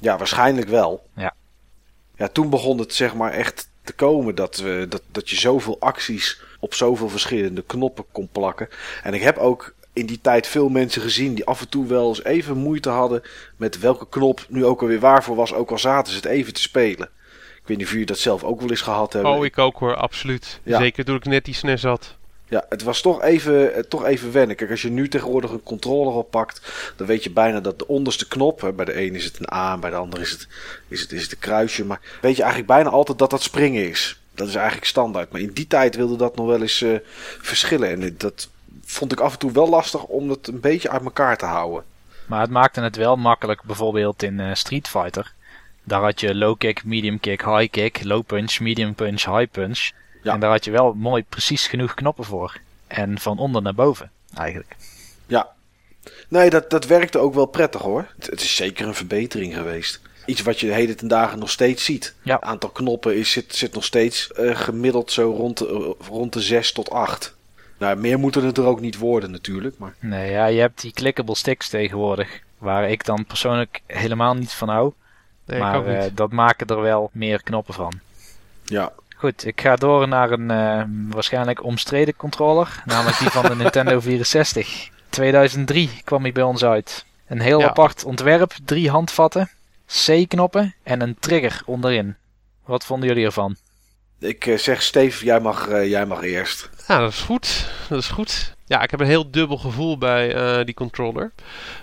[0.00, 1.06] Ja, waarschijnlijk wel.
[1.16, 1.34] Ja.
[2.16, 5.76] Ja, toen begon het zeg maar echt te komen dat, we, dat, dat je zoveel
[5.80, 8.68] acties op zoveel verschillende knoppen kon plakken.
[9.02, 12.08] En ik heb ook in die tijd veel mensen gezien die af en toe wel
[12.08, 13.22] eens even moeite hadden
[13.56, 16.60] met welke knop nu ook alweer waarvoor was, ook al zaten ze het even te
[16.60, 17.10] spelen.
[17.68, 19.32] Ik weet niet of jullie dat zelf ook wel eens gehad hebben.
[19.32, 20.60] Oh, ik ook hoor, absoluut.
[20.62, 20.78] Ja.
[20.78, 22.14] Zeker toen ik net die SNES had.
[22.48, 24.56] Ja, het was toch even, toch even wennen.
[24.56, 28.28] Kijk, als je nu tegenwoordig een controller oppakt, dan weet je bijna dat de onderste
[28.28, 30.48] knop, bij de een is het een A en bij de ander is het,
[30.88, 33.88] is het, is het een kruisje, maar weet je eigenlijk bijna altijd dat dat springen
[33.88, 34.20] is.
[34.34, 35.32] Dat is eigenlijk standaard.
[35.32, 36.98] Maar in die tijd wilde dat nog wel eens uh,
[37.40, 37.90] verschillen.
[37.90, 38.48] En dat
[38.84, 41.84] vond ik af en toe wel lastig om het een beetje uit elkaar te houden.
[42.26, 45.36] Maar het maakte het wel makkelijk, bijvoorbeeld in uh, Street Fighter.
[45.88, 49.90] Daar had je low kick, medium kick, high kick, low punch, medium punch, high punch.
[50.22, 50.32] Ja.
[50.32, 52.56] En daar had je wel mooi precies genoeg knoppen voor.
[52.86, 54.76] En van onder naar boven, eigenlijk.
[55.26, 55.48] Ja.
[56.28, 58.06] Nee, dat, dat werkte ook wel prettig hoor.
[58.16, 61.50] Het, het is zeker een verbetering geweest iets wat je de heden ten dagen nog
[61.50, 62.14] steeds ziet.
[62.22, 62.34] Ja.
[62.34, 66.32] Het aantal knoppen is, zit, zit nog steeds uh, gemiddeld zo rond de, uh, rond
[66.32, 67.36] de 6 tot 8.
[67.78, 69.78] Nou, meer moeten het er ook niet worden natuurlijk.
[69.78, 69.94] Maar...
[70.00, 72.40] Nee, ja, je hebt die clickable sticks tegenwoordig.
[72.58, 74.92] Waar ik dan persoonlijk helemaal niet van hou.
[75.48, 78.00] Nee, maar uh, dat maken er wel meer knoppen van.
[78.64, 78.92] Ja.
[79.16, 82.82] Goed, ik ga door naar een waarschijnlijk omstreden controller.
[82.84, 84.88] Namelijk die van de Nintendo 64.
[85.08, 87.04] 2003 kwam hij bij ons uit.
[87.26, 87.68] Een heel ja.
[87.68, 89.50] apart ontwerp, drie handvatten.
[90.04, 92.16] C-knoppen en een trigger onderin.
[92.64, 93.56] Wat vonden jullie ervan?
[94.18, 96.70] Ik uh, zeg Steve, jij mag, uh, jij mag eerst.
[96.88, 97.70] Ja, dat is goed.
[97.88, 98.56] Dat is goed.
[98.68, 101.32] Ja, ik heb een heel dubbel gevoel bij uh, die controller.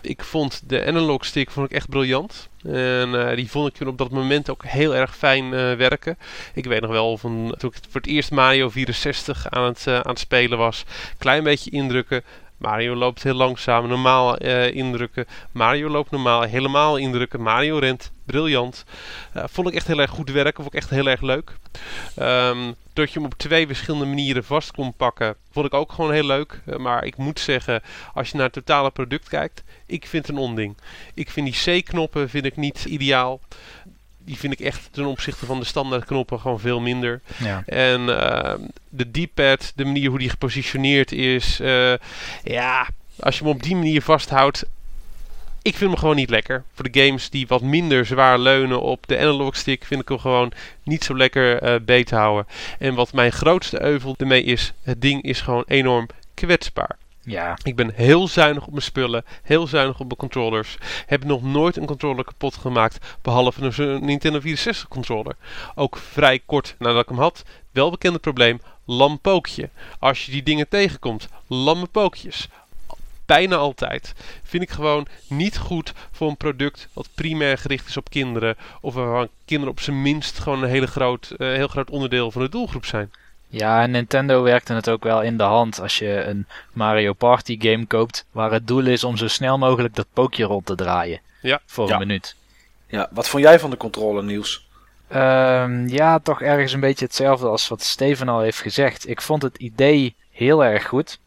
[0.01, 2.49] Ik vond de analog stick vond ik echt briljant.
[2.63, 6.17] En die vond ik op dat moment ook heel erg fijn werken.
[6.53, 10.01] Ik weet nog wel van toen ik voor het eerst Mario 64 aan het, aan
[10.09, 10.83] het spelen was.
[11.17, 12.23] Klein beetje indrukken.
[12.57, 15.25] Mario loopt heel langzaam, normaal uh, indrukken.
[15.51, 17.41] Mario loopt normaal, helemaal indrukken.
[17.41, 18.85] Mario rent, briljant.
[19.35, 21.57] Uh, vond ik echt heel erg goed werken, vond ik echt heel erg leuk.
[22.19, 26.11] Um, dat je hem op twee verschillende manieren vast kon pakken, vond ik ook gewoon
[26.11, 26.61] heel leuk.
[26.65, 27.81] Uh, maar ik moet zeggen,
[28.13, 30.77] als je naar het totale product kijkt, ik vind het een onding.
[31.13, 33.39] Ik vind die C-knoppen vind ik niet ideaal
[34.26, 37.21] die vind ik echt ten opzichte van de standaard knoppen gewoon veel minder.
[37.38, 37.63] Ja.
[37.65, 38.53] En uh,
[38.89, 41.93] de D-pad, de manier hoe die gepositioneerd is, uh,
[42.43, 42.88] ja,
[43.19, 44.65] als je hem op die manier vasthoudt,
[45.61, 46.63] ik vind hem gewoon niet lekker.
[46.73, 50.19] Voor de games die wat minder zwaar leunen op de analog stick, vind ik hem
[50.19, 50.51] gewoon
[50.84, 52.47] niet zo lekker uh, beet houden.
[52.80, 56.97] En wat mijn grootste euvel ermee is, het ding is gewoon enorm kwetsbaar.
[57.26, 57.57] Ja.
[57.63, 60.78] Ik ben heel zuinig op mijn spullen, heel zuinig op mijn controllers.
[61.05, 65.36] Heb nog nooit een controller kapot gemaakt, behalve een Nintendo 64 controller.
[65.76, 69.69] Ook vrij kort nadat ik hem had, wel bekende probleem, lampookje.
[69.99, 72.47] Als je die dingen tegenkomt, lamme pookjes.
[73.26, 74.13] Bijna altijd.
[74.43, 78.57] Vind ik gewoon niet goed voor een product wat primair gericht is op kinderen.
[78.82, 82.41] Of waarvan kinderen op zijn minst gewoon een hele groot, uh, heel groot onderdeel van
[82.41, 83.11] de doelgroep zijn.
[83.57, 87.57] Ja, en Nintendo werkte het ook wel in de hand als je een Mario Party
[87.59, 91.19] game koopt, waar het doel is om zo snel mogelijk dat pookje rond te draaien.
[91.41, 91.61] Ja.
[91.65, 92.35] Voor een minuut.
[92.87, 94.67] Ja, wat vond jij van de controller, Niels?
[95.13, 99.09] Um, ja, toch ergens een beetje hetzelfde als wat Steven al heeft gezegd.
[99.09, 101.19] Ik vond het idee heel erg goed.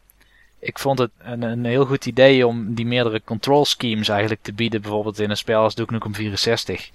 [0.59, 4.53] Ik vond het een, een heel goed idee om die meerdere control schemes eigenlijk te
[4.53, 6.89] bieden, bijvoorbeeld in een spel als Duke Nukem 64.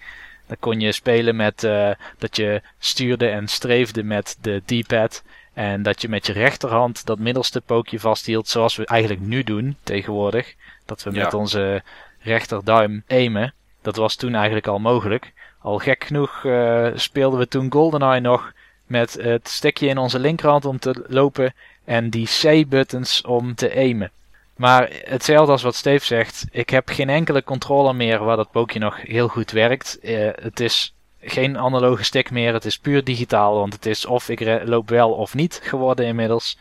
[0.46, 5.22] Dan kon je spelen met uh, dat je stuurde en streefde met de D-pad.
[5.52, 9.76] En dat je met je rechterhand dat middelste pookje vasthield, zoals we eigenlijk nu doen
[9.82, 10.54] tegenwoordig.
[10.86, 11.82] Dat we met onze
[12.20, 13.54] rechterduim aimen.
[13.82, 15.32] Dat was toen eigenlijk al mogelijk.
[15.60, 18.52] Al gek genoeg uh, speelden we toen GoldenEye nog
[18.86, 24.10] met het stekje in onze linkerhand om te lopen en die C-buttons om te aimen.
[24.56, 28.78] Maar hetzelfde als wat Steve zegt, ik heb geen enkele controller meer waar dat pookje
[28.78, 29.98] nog heel goed werkt.
[30.02, 34.28] Uh, het is geen analoge stick meer, het is puur digitaal, want het is of
[34.28, 36.58] ik loop wel of niet geworden inmiddels.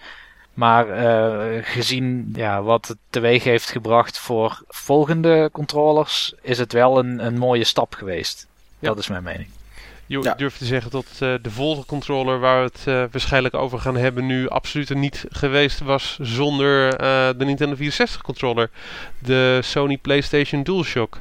[0.54, 7.00] Maar uh, gezien ja, wat het teweeg heeft gebracht voor volgende controllers, is het wel
[7.00, 8.48] een, een mooie stap geweest.
[8.80, 8.88] Ja.
[8.88, 9.50] Dat is mijn mening.
[10.06, 10.34] Je ja.
[10.34, 13.96] durft te zeggen dat uh, de volgende controller waar we het uh, waarschijnlijk over gaan
[13.96, 18.70] hebben nu absoluut er niet geweest was zonder uh, de Nintendo 64 controller.
[19.20, 21.20] De Sony PlayStation DualShock.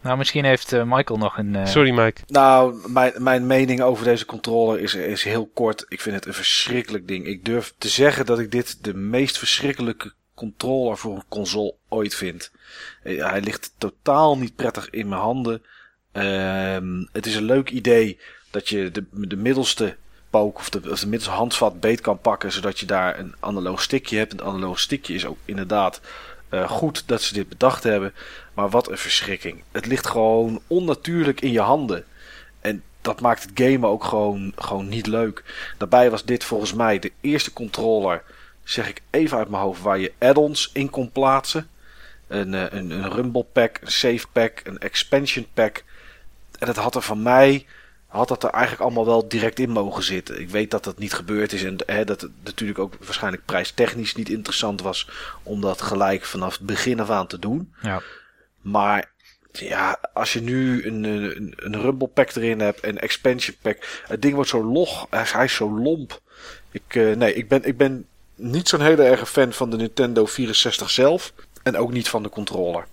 [0.00, 1.66] Nou, misschien heeft Michael nog een...
[1.66, 2.20] Sorry Mike.
[2.26, 5.84] Nou, mijn, mijn mening over deze controller is, is heel kort.
[5.88, 7.26] Ik vind het een verschrikkelijk ding.
[7.26, 12.14] Ik durf te zeggen dat ik dit de meest verschrikkelijke controller voor een console ooit
[12.14, 12.50] vind.
[13.02, 15.62] Hij ligt totaal niet prettig in mijn handen.
[16.12, 18.18] Um, het is een leuk idee
[18.50, 19.96] dat je de, de middelste
[20.30, 24.32] pook of de, middelste handvat beet kan pakken, zodat je daar een analoog stickje hebt.
[24.32, 26.00] Een analoog stickje is ook inderdaad
[26.50, 28.12] uh, goed dat ze dit bedacht hebben.
[28.54, 29.62] Maar wat een verschrikking.
[29.72, 32.04] Het ligt gewoon onnatuurlijk in je handen.
[32.60, 35.44] En dat maakt het gamen ook gewoon, gewoon niet leuk.
[35.78, 38.22] Daarbij was dit volgens mij de eerste controller,
[38.64, 41.68] zeg ik even uit mijn hoofd, waar je add-ons in kon plaatsen.
[42.26, 45.84] Een, eh, een, een rumble pack, een save pack, een expansion pack.
[46.62, 47.66] En het had er van mij,
[48.06, 50.40] had dat er eigenlijk allemaal wel direct in mogen zitten.
[50.40, 54.14] Ik weet dat dat niet gebeurd is en hè, dat het natuurlijk ook waarschijnlijk prijstechnisch
[54.14, 55.08] niet interessant was
[55.42, 57.74] om dat gelijk vanaf het begin af aan te doen.
[57.80, 58.02] Ja.
[58.60, 59.10] Maar
[59.52, 64.22] ja, als je nu een, een, een Rumble Pack erin hebt en Expansion Pack, het
[64.22, 66.20] ding wordt zo log, hij is zo lomp.
[66.70, 70.26] Ik, uh, nee, ik ben, ik ben niet zo'n hele erge fan van de Nintendo
[70.26, 71.32] 64 zelf
[71.62, 72.86] en ook niet van de controller.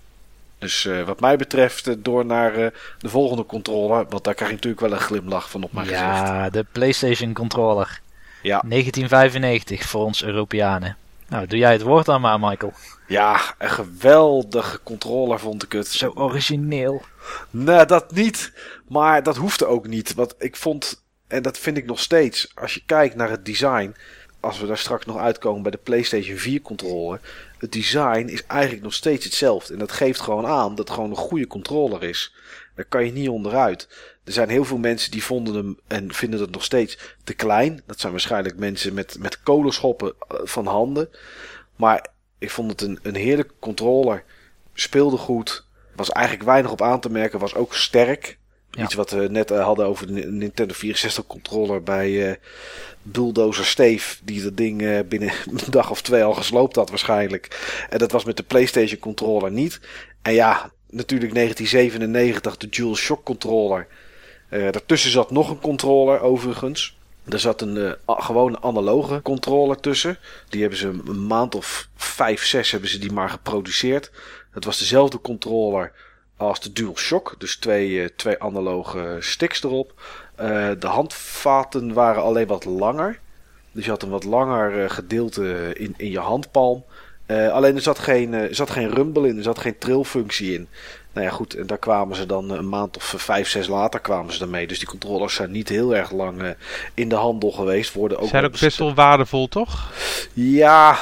[0.59, 2.67] Dus uh, wat mij betreft uh, door naar uh,
[2.99, 4.05] de volgende controller.
[4.09, 6.27] Want daar krijg je natuurlijk wel een glimlach van op mijn ja, gezicht.
[6.27, 8.01] Ja, de PlayStation controller.
[8.41, 8.63] Ja.
[8.67, 10.97] 1995 voor ons Europeanen.
[11.27, 12.73] Nou, doe jij het woord aan maar, Michael.
[13.07, 15.87] Ja, een geweldige controller vond ik het.
[15.87, 17.01] Zo origineel.
[17.49, 18.51] Nee, dat niet.
[18.87, 20.13] Maar dat hoefde ook niet.
[20.13, 23.95] Want ik vond, en dat vind ik nog steeds, als je kijkt naar het design.
[24.39, 27.19] Als we daar straks nog uitkomen bij de PlayStation 4 controller
[27.59, 29.73] het design is eigenlijk nog steeds hetzelfde.
[29.73, 32.33] En dat geeft gewoon aan dat het gewoon een goede controller is.
[32.75, 33.87] Daar kan je niet onderuit.
[34.23, 37.81] Er zijn heel veel mensen die vonden hem en vinden het nog steeds te klein.
[37.85, 41.09] Dat zijn waarschijnlijk mensen met, met kolenschoppen eh, van handen.
[41.75, 42.07] Maar
[42.37, 44.23] ik vond het een, een heerlijke controller.
[44.73, 45.65] Speelde goed.
[45.95, 47.39] Was eigenlijk weinig op aan te merken.
[47.39, 48.37] Was ook sterk.
[48.83, 52.33] Iets wat we net eh, hadden over de Nintendo 64 controller bij uh,
[53.01, 54.15] Bulldozer Steve.
[54.23, 57.75] Die dat ding uh, binnen een dag of twee al gesloopt had waarschijnlijk.
[57.89, 59.79] En dat was met de PlayStation controller niet.
[60.21, 63.87] En ja, natuurlijk 1997 de DualShock controller.
[64.49, 66.97] daartussen zat nog een controller overigens.
[67.27, 70.17] Er zat een gewone analoge controller tussen.
[70.49, 74.11] Die hebben ze een maand of vijf, zes hebben ze die maar geproduceerd.
[74.51, 75.91] Het was dezelfde controller
[76.39, 77.35] als de DualShock.
[77.37, 79.93] Dus twee, uh, twee analoge sticks erop.
[80.41, 83.19] Uh, de handvaten waren alleen wat langer.
[83.71, 86.83] Dus je had een wat langer gedeelte in, in je handpalm.
[87.27, 90.67] alleen er zat, geen, er zat geen rumble in, er zat geen trillfunctie in.
[91.13, 94.33] Nou ja, goed, en daar kwamen ze dan een maand of vijf, zes later kwamen
[94.33, 94.67] ze ermee.
[94.67, 96.55] Dus die controllers zijn niet heel erg lang
[96.93, 97.93] in de handel geweest.
[97.93, 99.91] Worden ook zijn ook best wel waardevol, toch?
[100.33, 100.97] Ja,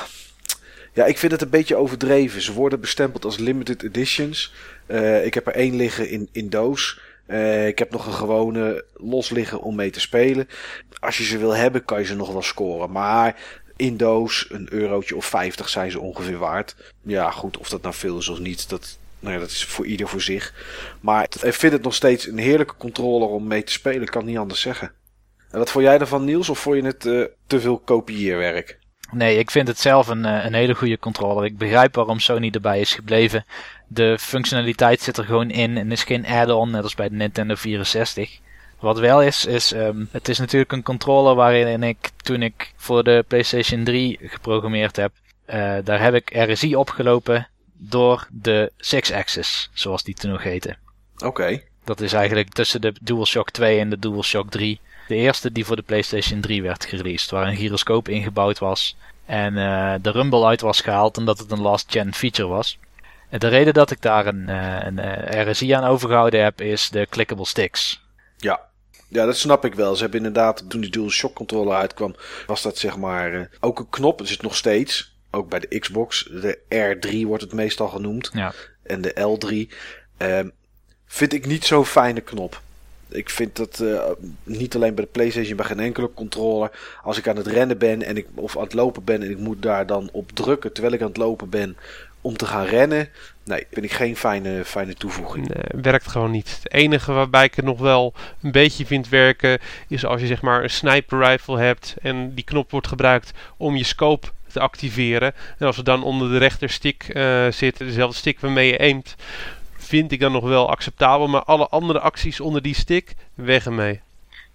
[0.98, 2.42] ja, ik vind het een beetje overdreven.
[2.42, 4.54] Ze worden bestempeld als limited editions.
[4.88, 7.00] Uh, ik heb er één liggen in, in doos.
[7.28, 10.48] Uh, ik heb nog een gewone los liggen om mee te spelen.
[11.00, 12.92] Als je ze wil hebben, kan je ze nog wel scoren.
[12.92, 13.36] Maar
[13.76, 16.76] in doos, een eurotje of 50 zijn ze ongeveer waard.
[17.02, 19.86] Ja, goed, of dat nou veel is of niet, dat, nou ja, dat is voor
[19.86, 20.54] ieder voor zich.
[21.00, 24.02] Maar ik vind het nog steeds een heerlijke controller om mee te spelen.
[24.02, 24.92] Ik kan niet anders zeggen.
[25.52, 26.50] En wat vond jij ervan, Niels?
[26.50, 28.80] Of vond je het uh, te veel kopieerwerk?
[29.12, 31.46] Nee, ik vind het zelf een, een hele goede controller.
[31.46, 33.46] Ik begrijp waarom Sony erbij is gebleven.
[33.88, 37.56] De functionaliteit zit er gewoon in en is geen add-on, net als bij de Nintendo
[37.56, 38.40] 64.
[38.80, 43.04] Wat wel is, is um, het is natuurlijk een controller waarin ik toen ik voor
[43.04, 45.12] de PlayStation 3 geprogrammeerd heb,
[45.50, 50.76] uh, daar heb ik RSI opgelopen door de Six Axis, zoals die toen nog heette.
[51.18, 51.62] Oké.
[51.84, 54.80] Dat is eigenlijk tussen de DualShock 2 en de DualShock 3.
[55.08, 58.98] De eerste die voor de PlayStation 3 werd gereleased, waar een gyroscoop ingebouwd was.
[59.26, 62.80] En uh, de rumble uit was gehaald omdat het een last gen feature was.
[63.30, 66.90] En de reden dat ik daar een, uh, een uh, RSI aan overgehouden heb, is
[66.90, 68.02] de clickable sticks.
[68.38, 68.66] Ja.
[69.10, 69.96] Ja, dat snap ik wel.
[69.96, 72.16] Ze hebben inderdaad, toen die DualShock controller uitkwam,
[72.48, 74.20] was dat zeg maar ook een knop.
[74.20, 76.24] Het nog steeds ook bij de Xbox.
[76.24, 78.30] De R3 wordt het meestal genoemd.
[78.34, 78.54] Ja.
[78.84, 79.76] En de L3.
[80.18, 80.40] Uh,
[81.06, 82.62] vind ik niet zo'n fijne knop.
[83.10, 84.02] Ik vind dat uh,
[84.44, 86.72] niet alleen bij de PlayStation, bij geen enkele controller.
[87.04, 89.38] Als ik aan het rennen ben en ik, of aan het lopen ben en ik
[89.38, 91.78] moet daar dan op drukken terwijl ik aan het lopen ben
[92.22, 93.10] om te gaan rennen.
[93.44, 95.48] Nee, vind ik geen fijne, fijne toevoeging.
[95.48, 96.60] Nee, werkt gewoon niet.
[96.64, 100.42] Het enige waarbij ik het nog wel een beetje vind werken is als je zeg
[100.42, 105.34] maar een sniper rifle hebt en die knop wordt gebruikt om je scope te activeren.
[105.58, 109.16] En als we dan onder de rechterstick uh, zit, dezelfde stick waarmee je aimt,
[109.88, 111.28] vind ik dan nog wel acceptabel.
[111.28, 114.02] Maar alle andere acties onder die stick, weg ermee.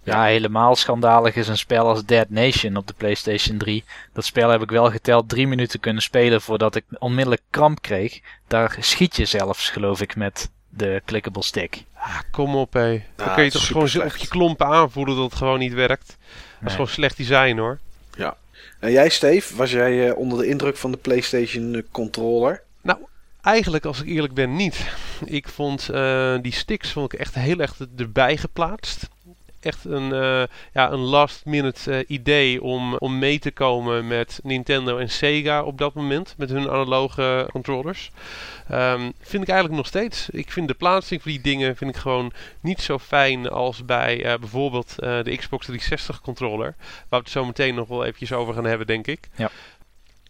[0.03, 3.83] Ja, helemaal schandalig is een spel als Dead Nation op de PlayStation 3.
[4.13, 8.19] Dat spel heb ik wel geteld drie minuten kunnen spelen voordat ik onmiddellijk kramp kreeg.
[8.47, 11.83] Daar schiet je zelfs, geloof ik, met de clickable stick.
[11.93, 13.03] Ah, kom op, hé.
[13.15, 16.07] Dan ja, kun je toch gewoon op je klompen aanvoelen dat het gewoon niet werkt.
[16.07, 16.17] Dat
[16.59, 16.69] nee.
[16.69, 17.79] is gewoon slecht design, hoor.
[18.17, 18.37] Ja.
[18.79, 22.61] En jij, Steve, was jij uh, onder de indruk van de PlayStation uh, controller?
[22.81, 22.97] Nou,
[23.43, 24.95] eigenlijk, als ik eerlijk ben, niet.
[25.25, 29.09] Ik vond uh, die sticks vond ik echt heel erg erbij geplaatst
[29.65, 34.39] echt een, uh, ja, een last minute uh, idee om, om mee te komen met
[34.43, 36.35] Nintendo en Sega op dat moment.
[36.37, 38.11] Met hun analoge controllers.
[38.71, 40.29] Um, vind ik eigenlijk nog steeds.
[40.29, 44.37] Ik vind de plaatsing van die dingen vind ik gewoon niet zo fijn als bij
[44.39, 46.75] bijvoorbeeld de Xbox 360 controller.
[46.77, 49.29] Waar we het zo meteen nog wel eventjes over gaan hebben, denk ik.
[49.35, 49.51] Ja.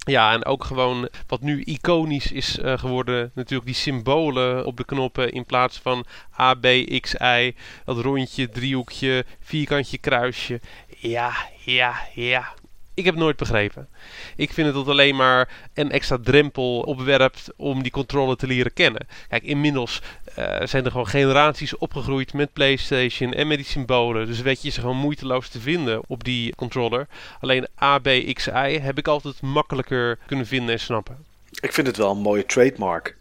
[0.06, 4.86] Ja, en ook gewoon wat nu iconisch is uh, geworden, natuurlijk die symbolen op de
[4.86, 6.06] knoppen in plaats van
[6.40, 6.68] A, B,
[7.00, 7.54] X, Y,
[7.86, 10.62] dat rondje, driehoekje, vierkantje, kruisje.
[11.00, 11.34] Ja,
[11.66, 12.54] ja, ja.
[12.96, 13.88] Ik heb het nooit begrepen.
[14.36, 18.74] Ik vind het dat alleen maar een extra drempel opwerpt om die controle te leren
[18.74, 19.08] kennen.
[19.30, 20.02] Kijk, inmiddels
[20.40, 24.28] uh, zijn er gewoon generaties opgegroeid met PlayStation en met die symbolen.
[24.28, 27.08] Dus weet je ze gewoon moeiteloos te vinden op die controller.
[27.40, 31.18] Alleen A, B, X, Y heb ik altijd makkelijker kunnen vinden en snappen.
[31.62, 33.16] Ik vind het wel een mooie trademark.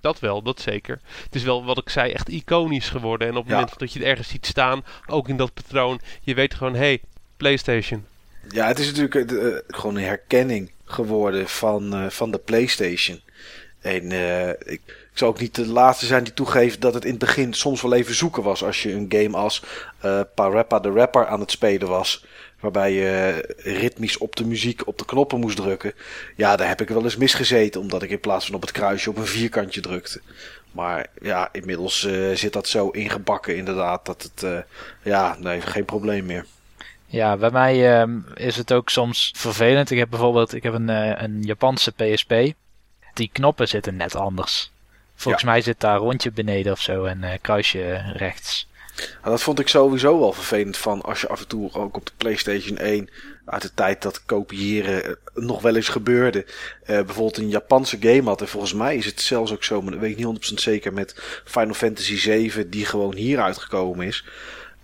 [0.00, 1.00] Dat wel, dat zeker.
[1.24, 3.28] Het is wel, wat ik zei, echt iconisch geworden.
[3.28, 3.58] En op het ja.
[3.58, 6.78] moment dat je het ergens ziet staan, ook in dat patroon, je weet gewoon, hé,
[6.78, 7.00] hey,
[7.36, 8.06] PlayStation.
[8.48, 13.20] Ja, het is natuurlijk uh, gewoon een herkenning geworden van, uh, van de PlayStation.
[13.80, 14.12] En
[14.66, 17.52] ik, ik zou ook niet de laatste zijn die toegeeft dat het in het begin
[17.52, 19.62] soms wel even zoeken was als je een game als
[20.04, 22.24] uh, Parappa the Rapper aan het spelen was.
[22.60, 25.92] Waarbij je ritmisch op de muziek op de knoppen moest drukken.
[26.36, 27.80] Ja, daar heb ik wel eens misgezeten.
[27.80, 30.20] Omdat ik in plaats van op het kruisje op een vierkantje drukte.
[30.72, 34.06] Maar ja, inmiddels zit dat zo ingebakken inderdaad.
[34.06, 34.64] Dat het,
[35.02, 36.44] ja, nee, geen probleem meer.
[37.10, 39.90] Ja, bij mij uh, is het ook soms vervelend.
[39.90, 42.34] Ik heb bijvoorbeeld ik heb een, uh, een Japanse PSP.
[43.14, 44.70] Die knoppen zitten net anders.
[45.14, 45.50] Volgens ja.
[45.50, 48.68] mij zit daar rondje beneden of zo en uh, kruisje rechts.
[48.96, 52.06] Nou, dat vond ik sowieso wel vervelend van als je af en toe ook op
[52.06, 53.08] de PlayStation 1
[53.44, 56.44] uit de tijd dat kopiëren nog wel eens gebeurde.
[56.46, 58.40] Uh, bijvoorbeeld een Japanse game had.
[58.40, 60.92] En volgens mij is het zelfs ook zo, maar dat weet ik niet 100% zeker
[60.92, 64.24] met Final Fantasy 7 die gewoon hier uitgekomen is.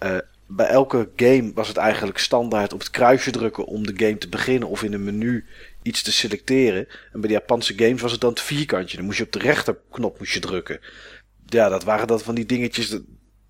[0.02, 0.16] Uh,
[0.46, 4.28] bij elke game was het eigenlijk standaard op het kruisje drukken om de game te
[4.28, 5.46] beginnen of in een menu
[5.82, 6.88] iets te selecteren.
[7.12, 8.96] En bij de Japanse games was het dan het vierkantje.
[8.96, 10.80] Dan moest je op de rechterknop moest je drukken.
[11.46, 13.02] Ja, dat waren dan van die dingetjes dat,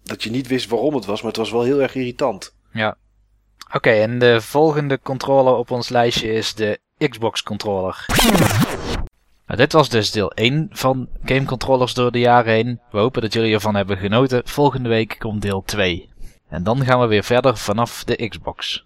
[0.02, 2.54] dat je niet wist waarom het was, maar het was wel heel erg irritant.
[2.72, 2.96] Ja.
[3.72, 6.78] Oké, en de volgende controller op ons lijstje is de
[7.08, 8.06] Xbox controller.
[9.46, 12.80] Nou, dit was dus deel 1 van game controllers door de jaren heen.
[12.90, 14.42] We hopen dat jullie ervan hebben genoten.
[14.44, 16.08] Volgende week komt deel 2.
[16.54, 18.84] En dan gaan we weer verder vanaf de Xbox.